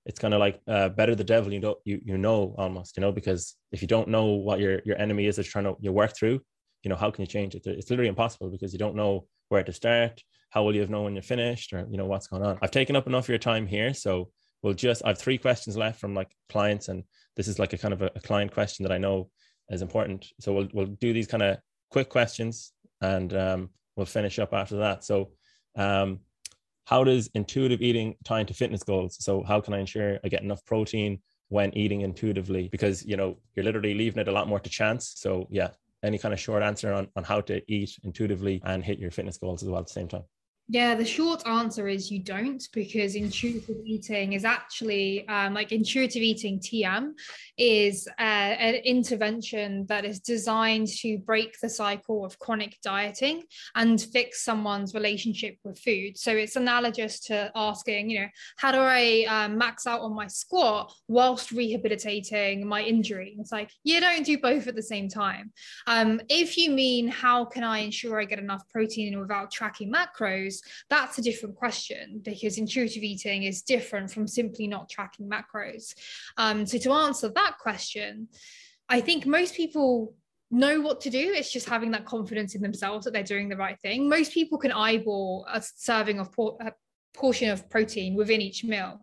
[0.05, 3.01] it's kind of like uh, better the devil you don't you you know almost you
[3.01, 5.91] know because if you don't know what your your enemy is that's trying to you
[5.91, 6.41] work through,
[6.83, 7.65] you know how can you change it?
[7.65, 10.21] It's literally impossible because you don't know where to start
[10.53, 12.59] how will you have known when you're finished or you know what's going on?
[12.61, 14.29] I've taken up enough of your time here so
[14.61, 17.03] we'll just i have three questions left from like clients and
[17.35, 19.29] this is like a kind of a, a client question that i know
[19.69, 20.27] is important.
[20.39, 21.57] So we'll, we'll do these kind of
[21.91, 25.03] quick questions and um, we'll finish up after that.
[25.03, 25.31] So
[25.75, 26.19] um,
[26.85, 29.17] how does intuitive eating tie into fitness goals?
[29.19, 32.67] So how can i ensure i get enough protein when eating intuitively?
[32.69, 35.13] Because you know you're literally leaving it a lot more to chance.
[35.15, 35.69] So yeah
[36.03, 39.37] any kind of short answer on, on how to eat intuitively and hit your fitness
[39.37, 40.23] goals as well at the same time
[40.69, 46.21] yeah, the short answer is you don't because intuitive eating is actually um, like intuitive
[46.21, 47.11] eating TM
[47.57, 53.43] is uh, an intervention that is designed to break the cycle of chronic dieting
[53.75, 56.17] and fix someone's relationship with food.
[56.17, 60.27] So it's analogous to asking, you know, how do I um, max out on my
[60.27, 63.35] squat whilst rehabilitating my injury?
[63.37, 65.51] It's like you don't do both at the same time.
[65.87, 70.52] Um, if you mean how can I ensure I get enough protein without tracking macros?
[70.89, 75.93] That's a different question because intuitive eating is different from simply not tracking macros.
[76.37, 78.27] Um, so to answer that question,
[78.89, 80.15] I think most people
[80.51, 81.33] know what to do.
[81.33, 84.07] It's just having that confidence in themselves that they're doing the right thing.
[84.07, 86.57] Most people can eyeball a serving of por-
[87.13, 88.99] portion of protein within each meal.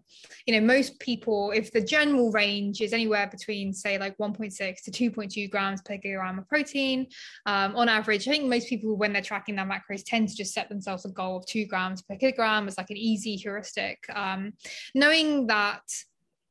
[0.47, 4.91] You know, most people, if the general range is anywhere between, say, like 1.6 to
[4.91, 7.07] 2.2 grams per kilogram of protein,
[7.47, 10.53] um, on average, I think most people, when they're tracking their macros, tend to just
[10.53, 13.99] set themselves a goal of two grams per kilogram as like an easy heuristic.
[14.13, 14.53] Um,
[14.95, 15.83] knowing that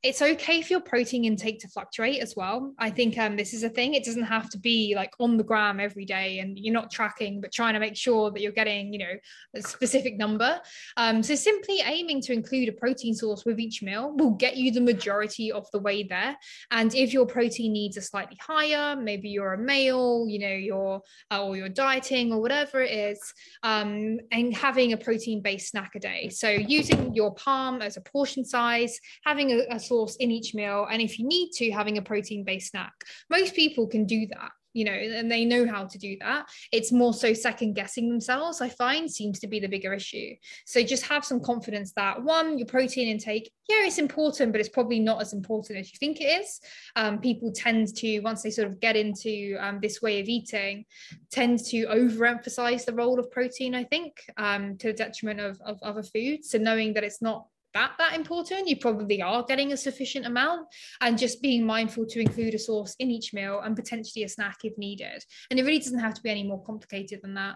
[0.02, 2.74] it's okay for your protein intake to fluctuate as well.
[2.80, 3.96] I think um, this is a thing.
[3.96, 7.42] It doesn't have to be like on the gram every day and you're not tracking,
[7.42, 9.14] but trying to make sure that you're getting, you know,
[9.56, 10.62] a specific number.
[10.96, 14.72] Um, so simply aiming to include a protein source with each meal will get you
[14.72, 16.38] the majority of the way there.
[16.72, 21.02] And if your protein needs are slightly higher, maybe you're a male, you know, you're
[21.30, 23.34] uh, or you're dieting or whatever it is,
[23.64, 26.30] um, and having a protein-based snack a day.
[26.30, 30.88] So using your palm as a portion size, having a, a source in each meal.
[30.90, 32.94] And if you need to, having a protein based snack.
[33.30, 36.48] Most people can do that you know, and they know how to do that.
[36.72, 40.36] It's more so second guessing themselves, I find, seems to be the bigger issue.
[40.66, 44.70] So just have some confidence that one, your protein intake, yeah, it's important, but it's
[44.70, 46.60] probably not as important as you think it is.
[46.96, 50.86] Um, people tend to, once they sort of get into um, this way of eating,
[51.32, 55.80] tend to overemphasize the role of protein, I think, um, to the detriment of, of
[55.82, 56.52] other foods.
[56.52, 60.68] So knowing that it's not that that important you probably are getting a sufficient amount
[61.02, 64.58] and just being mindful to include a source in each meal and potentially a snack
[64.64, 65.24] if needed.
[65.50, 67.56] And it really doesn't have to be any more complicated than that.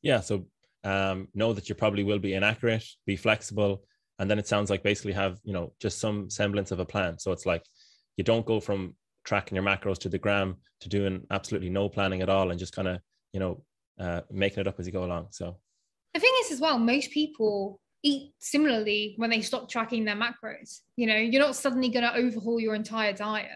[0.00, 0.46] Yeah so
[0.84, 3.84] um, know that you probably will be inaccurate be flexible
[4.18, 7.18] and then it sounds like basically have you know just some semblance of a plan.
[7.18, 7.64] So it's like
[8.16, 8.94] you don't go from
[9.24, 12.74] tracking your macros to the gram to doing absolutely no planning at all and just
[12.74, 13.00] kind of
[13.32, 13.64] you know
[13.98, 15.56] uh, making it up as you go along so.
[16.14, 20.80] The thing is as well most people eat similarly when they stop tracking their macros.
[20.96, 23.48] You know, you're not suddenly going to overhaul your entire diet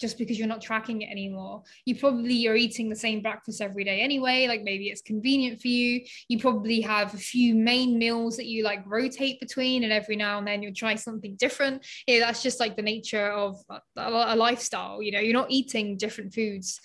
[0.00, 1.62] just because you're not tracking it anymore.
[1.86, 5.68] You probably you're eating the same breakfast every day anyway, like maybe it's convenient for
[5.68, 6.02] you.
[6.28, 10.38] You probably have a few main meals that you like rotate between and every now
[10.38, 11.86] and then you'll try something different.
[12.06, 13.56] Yeah, that's just like the nature of
[13.96, 15.20] a lifestyle, you know.
[15.20, 16.80] You're not eating different foods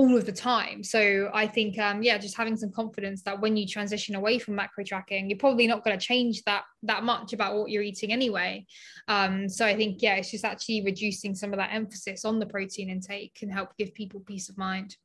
[0.00, 0.82] all of the time.
[0.82, 4.54] So I think, um, yeah, just having some confidence that when you transition away from
[4.54, 8.10] macro tracking, you're probably not going to change that that much about what you're eating
[8.12, 8.64] anyway.
[9.08, 12.46] Um, so I think, yeah, it's just actually reducing some of that emphasis on the
[12.46, 14.96] protein intake can help give people peace of mind.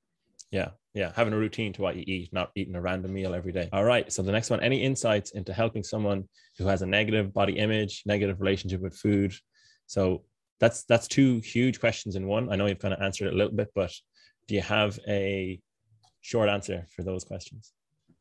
[0.52, 3.52] Yeah, yeah, having a routine to what you eat, not eating a random meal every
[3.52, 3.68] day.
[3.74, 4.10] All right.
[4.14, 8.04] So the next one, any insights into helping someone who has a negative body image,
[8.06, 9.34] negative relationship with food?
[9.88, 10.24] So
[10.62, 12.50] that's that's two huge questions in one.
[12.50, 13.92] I know you've kind of answered it a little bit, but
[14.48, 15.60] do you have a
[16.22, 17.74] short answer for those questions?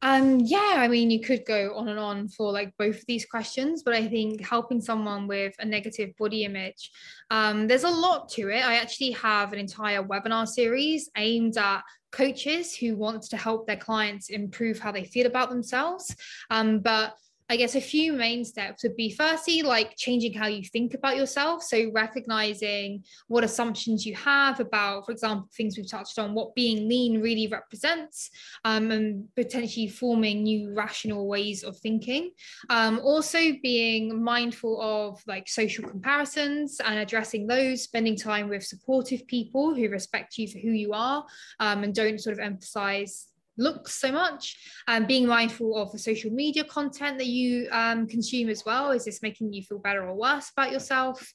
[0.03, 3.25] Um, yeah, I mean, you could go on and on for like both of these
[3.25, 6.91] questions, but I think helping someone with a negative body image,
[7.31, 8.62] um, there's a lot to it.
[8.62, 13.79] I actually have an entire webinar series aimed at coaches who want to help their
[13.79, 16.14] clients improve how they feel about themselves.
[16.51, 17.14] Um, but
[17.51, 21.16] I guess a few main steps would be firstly, like changing how you think about
[21.16, 21.62] yourself.
[21.62, 26.88] So, recognizing what assumptions you have about, for example, things we've touched on, what being
[26.88, 28.30] lean really represents,
[28.64, 32.30] um, and potentially forming new rational ways of thinking.
[32.70, 39.26] Um, also, being mindful of like social comparisons and addressing those, spending time with supportive
[39.26, 41.26] people who respect you for who you are
[41.61, 43.26] um, and don't sort of emphasize
[43.57, 44.57] looks so much.
[44.89, 49.05] And being mindful of the social media content that you um, consume as well is
[49.05, 51.33] this making you feel better or worse about yourself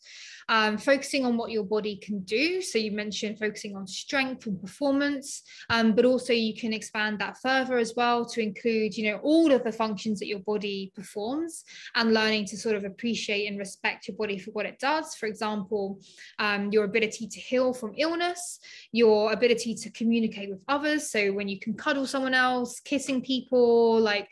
[0.50, 2.62] um, focusing on what your body can do.
[2.62, 7.38] So you mentioned focusing on strength and performance, um, but also you can expand that
[7.38, 11.64] further as well to include, you know, all of the functions that your body performs
[11.96, 15.14] and learning to sort of appreciate and respect your body for what it does.
[15.16, 16.00] For example,
[16.40, 18.60] um, your ability to heal from illness,
[18.92, 21.12] your ability to communicate with others.
[21.12, 24.28] So when you can cuddle someone else, kissing people, like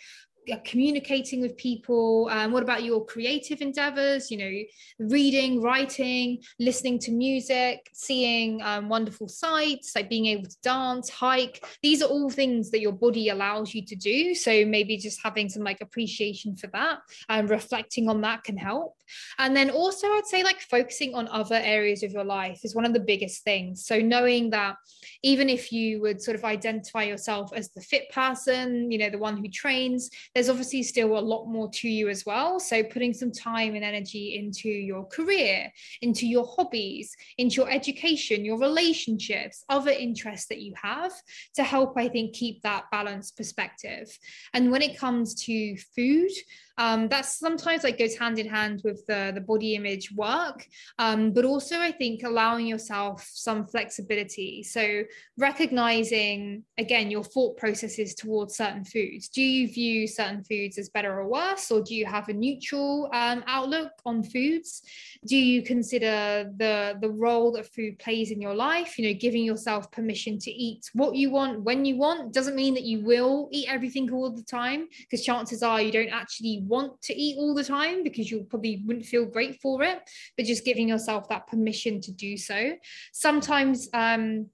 [0.64, 4.32] communicating with people um, what about your creative endeavors?
[4.32, 10.58] You know reading writing listening to music seeing um, wonderful sights like being able to
[10.64, 11.66] dance hike.
[11.82, 14.36] These are all things that your body allows you to do.
[14.36, 18.95] So maybe just having some like appreciation for that and reflecting on that can help.
[19.39, 22.86] And then also i'd say like focusing on other areas of your life is one
[22.86, 23.86] of the biggest things.
[23.86, 24.76] So knowing that
[25.24, 29.18] even if you would sort of identify yourself as the fit person you know the
[29.18, 32.60] one who trains there's obviously still a lot more to you as well.
[32.60, 35.72] So putting some time and energy into your career,
[36.04, 41.12] into your hobbies, into your education, your relationships, other interests that you have
[41.56, 44.16] to help, I think, keep that balanced perspective.
[44.54, 46.30] And when it comes to food,
[46.78, 50.65] um, that sometimes like goes hand in hand with the, the body image work.
[50.99, 54.63] Um, but also i think allowing yourself some flexibility.
[54.63, 55.03] So
[55.38, 59.30] recognizing again your thought processes towards certain foods.
[59.30, 63.09] Do you view certain foods as better or worse or do you have a neutral
[63.13, 64.84] um, outlook on foods?
[65.25, 68.97] Do you consider the the role that food plays in your life?
[68.97, 72.73] You know giving yourself permission to eat what you want when you want doesn't mean
[72.75, 77.01] that you will eat everything all the time because chances are you don't actually want
[77.03, 79.99] to eat all the time because you probably wouldn't feel great for it,
[80.36, 82.74] but just giving yourself that permission to do so.
[83.13, 84.47] Sometimes um,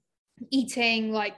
[0.50, 1.34] eating like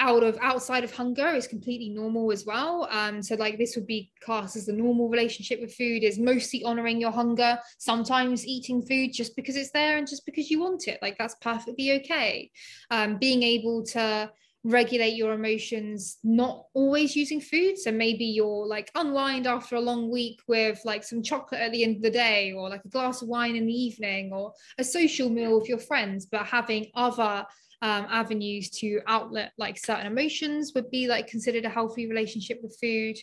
[0.00, 2.88] out of outside of hunger is completely normal as well.
[2.90, 6.62] Um, so like this would be classed as the normal relationship with food is mostly
[6.64, 7.58] honoring your hunger.
[7.78, 11.34] Sometimes eating food just because it's there and just because you want it, like that's
[11.40, 12.50] perfectly okay.
[12.90, 14.30] Um, being able to
[14.68, 17.78] regulate your emotions not always using food.
[17.78, 21.84] So maybe you're like unwind after a long week with like some chocolate at the
[21.84, 24.84] end of the day or like a glass of wine in the evening or a
[24.84, 27.46] social meal with your friends but having other
[27.80, 32.76] um, avenues to outlet like certain emotions would be like considered a healthy relationship with
[32.80, 33.16] food.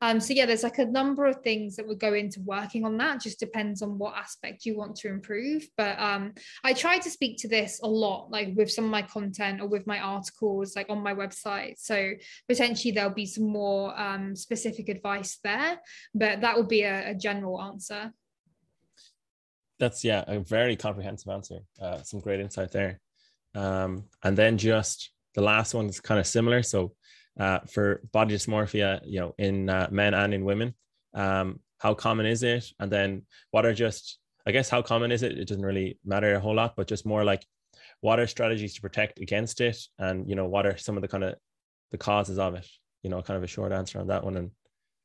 [0.00, 2.96] Um, so yeah, there's like a number of things that would go into working on
[2.98, 3.20] that.
[3.20, 5.68] Just depends on what aspect you want to improve.
[5.76, 6.34] But um,
[6.64, 9.68] I try to speak to this a lot, like with some of my content or
[9.68, 11.78] with my articles, like on my website.
[11.78, 12.12] So
[12.48, 15.80] potentially there'll be some more um, specific advice there,
[16.14, 18.12] but that would be a, a general answer
[19.78, 23.00] that's yeah a very comprehensive answer uh, some great insight there
[23.54, 26.62] um, and then just the last one is kind of similar.
[26.62, 26.92] So
[27.38, 30.74] uh, for body dysmorphia, you know, in uh, men and in women,
[31.14, 32.66] um, how common is it?
[32.78, 35.38] And then what are just, I guess, how common is it?
[35.38, 37.44] It doesn't really matter a whole lot, but just more like
[38.00, 39.78] what are strategies to protect against it?
[39.98, 41.34] And, you know, what are some of the kind of
[41.90, 42.66] the causes of it?
[43.02, 44.36] You know, kind of a short answer on that one.
[44.36, 44.50] And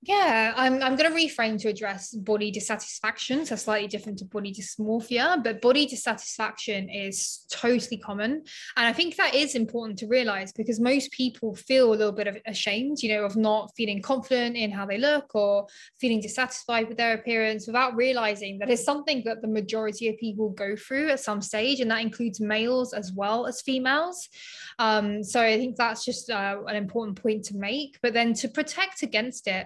[0.08, 3.44] yeah, I'm, I'm going to reframe to address body dissatisfaction.
[3.44, 8.44] So, slightly different to body dysmorphia, but body dissatisfaction is totally common.
[8.78, 12.28] And I think that is important to realize because most people feel a little bit
[12.28, 15.66] of ashamed, you know, of not feeling confident in how they look or
[16.00, 20.50] feeling dissatisfied with their appearance without realizing that it's something that the majority of people
[20.50, 21.80] go through at some stage.
[21.80, 24.30] And that includes males as well as females.
[24.78, 27.98] Um, so, I think that's just uh, an important point to make.
[28.04, 29.66] But then to protect against it,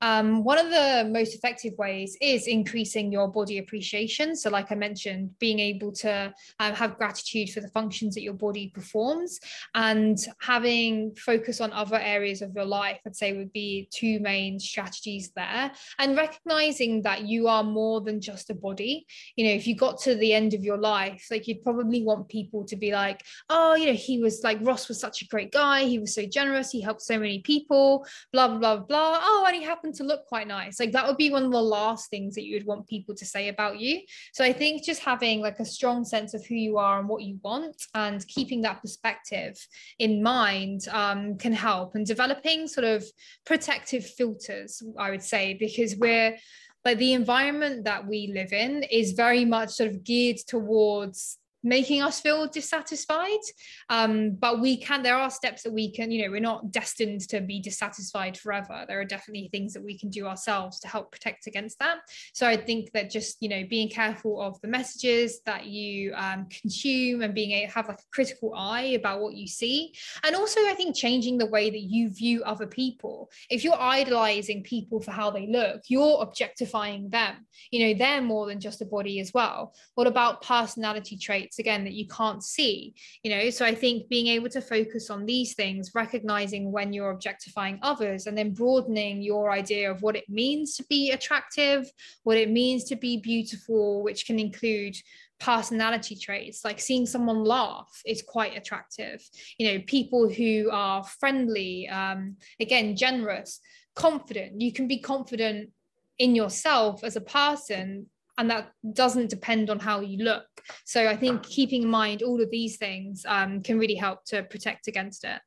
[0.00, 4.36] um, one of the most effective ways is increasing your body appreciation.
[4.36, 8.34] So, like I mentioned, being able to um, have gratitude for the functions that your
[8.34, 9.40] body performs
[9.74, 14.60] and having focus on other areas of your life, I'd say would be two main
[14.60, 15.72] strategies there.
[15.98, 19.06] And recognizing that you are more than just a body.
[19.36, 22.28] You know, if you got to the end of your life, like you'd probably want
[22.28, 25.52] people to be like, oh, you know, he was like, Ross was such a great
[25.52, 25.84] guy.
[25.84, 26.70] He was so generous.
[26.70, 29.18] He helped so many people, blah, blah, blah.
[29.20, 30.78] Oh, and he happened to look quite nice.
[30.78, 33.24] Like that would be one of the last things that you would want people to
[33.24, 34.00] say about you.
[34.32, 37.22] So I think just having like a strong sense of who you are and what
[37.22, 39.56] you want and keeping that perspective
[39.98, 43.04] in mind um, can help and developing sort of
[43.44, 46.36] protective filters, I would say, because we're
[46.84, 52.02] like the environment that we live in is very much sort of geared towards making
[52.02, 53.40] us feel dissatisfied.
[53.88, 57.20] Um, but we can there are steps that we can you know we're not destined
[57.28, 58.84] to be dissatisfied forever.
[58.86, 61.98] There are definitely things that we can do ourselves to help protect against that.
[62.32, 66.46] So i think that just you know being careful of the messages that you um,
[66.60, 69.92] consume and being to have like a critical eye about what you see.
[70.24, 73.30] And also i think changing the way that you view other people.
[73.50, 77.46] If you're idolizing people for how they look you're objectifying them.
[77.70, 79.74] You know they're more than just a body as well.
[79.94, 83.50] What about personality traits traits again that you can't see you know?
[83.50, 88.26] So i think being able to focus on these things recognizing when you're objectifying others
[88.26, 91.90] and then broadening your idea of what it means to be attractive
[92.24, 94.96] what it means to be beautiful which can include
[95.40, 96.64] personality traits.
[96.64, 99.22] Like seeing someone laugh is quite attractive.
[99.56, 103.60] You know people who are friendly um, again generous
[103.94, 104.60] confident.
[104.60, 105.70] You can be confident
[106.18, 108.06] in yourself as a person
[108.38, 110.46] and that doesn't depend on how you look.
[110.84, 114.42] So i think keeping in mind all of these things um, can really help to
[114.44, 115.40] protect against it.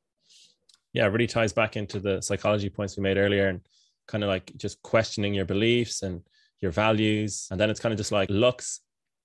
[0.93, 3.61] Yeah it really ties back into the psychology points we made earlier and
[4.07, 6.21] kind of like just questioning your beliefs and
[6.59, 7.47] your values.
[7.49, 8.81] And then it's kind of just like looks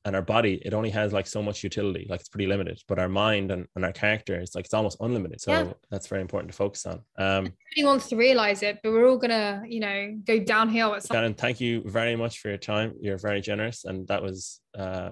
[0.07, 2.99] and our body it only has like so much utility like it's pretty limited but
[2.99, 5.73] our mind and, and our character is like it's almost unlimited so yeah.
[5.91, 7.01] that's very important to focus on.
[7.19, 11.03] Um nobody wants to realize it but we're all gonna you know go downhill at
[11.03, 12.95] some and thank you very much for your time.
[13.01, 15.11] You're very generous and that was uh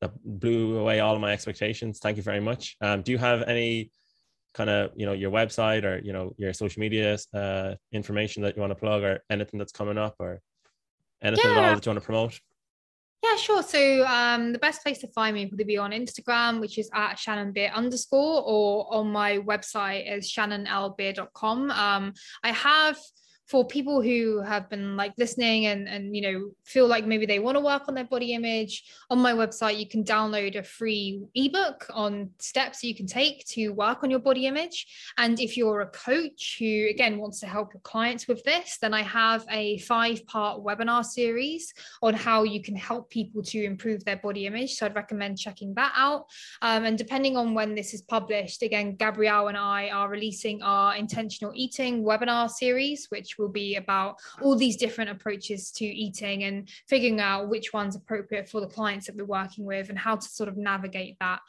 [0.00, 1.98] that blew away all of my expectations.
[1.98, 2.76] Thank you very much.
[2.80, 3.90] Um do you have any
[4.54, 8.56] kind of you know your website or you know your social media uh information that
[8.56, 10.40] you want to plug or anything that's coming up or
[11.22, 11.58] anything yeah.
[11.58, 12.40] at all that you want to promote
[13.24, 13.62] yeah, sure.
[13.62, 17.18] So um, the best place to find me would be on Instagram, which is at
[17.18, 21.70] Shannon Beer underscore, or on my website is shannonlbeer.com.
[21.70, 22.12] Um,
[22.42, 22.98] I have
[23.46, 27.38] for people who have been like listening and and you know feel like maybe they
[27.38, 31.22] want to work on their body image on my website you can download a free
[31.34, 34.86] ebook on steps you can take to work on your body image.
[35.18, 38.94] And if you're a coach who again wants to help your clients with this then
[38.94, 41.72] i have a five part webinar series
[42.02, 44.74] on how you can help people to improve their body image.
[44.74, 46.26] So i'd recommend checking that out.
[46.62, 50.96] Um, and depending on when this is published again gabrielle and i are releasing our
[50.96, 53.08] intentional eating webinar series
[53.38, 58.48] will be about all these different approaches to eating and figuring out which one's appropriate
[58.48, 61.40] for the clients that we're working with and how to sort of navigate that.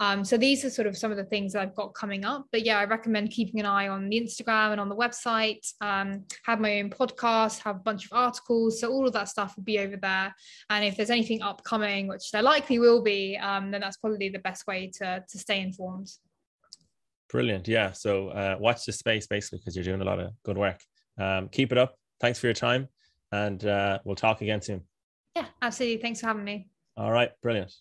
[0.00, 2.46] Um, so these are sort of some of the things that I've got coming up.
[2.52, 5.66] But yeah, I recommend keeping an eye on the Instagram and on the website.
[5.80, 8.80] Um, have my own podcast, have a bunch of articles.
[8.80, 10.34] So all of that stuff will be over there.
[10.70, 14.38] And if there's anything upcoming, which there likely will be, um, then that's probably the
[14.38, 16.10] best way to, to stay informed.
[17.28, 17.66] Brilliant.
[17.66, 17.92] Yeah.
[17.92, 20.80] So uh, watch the space basically because you're doing a lot of good work.
[21.18, 21.98] Um, keep it up.
[22.20, 22.88] Thanks for your time.
[23.32, 24.82] And uh, we'll talk again soon.
[25.36, 26.00] Yeah, absolutely.
[26.00, 26.68] Thanks for having me.
[26.96, 27.30] All right.
[27.42, 27.72] Brilliant.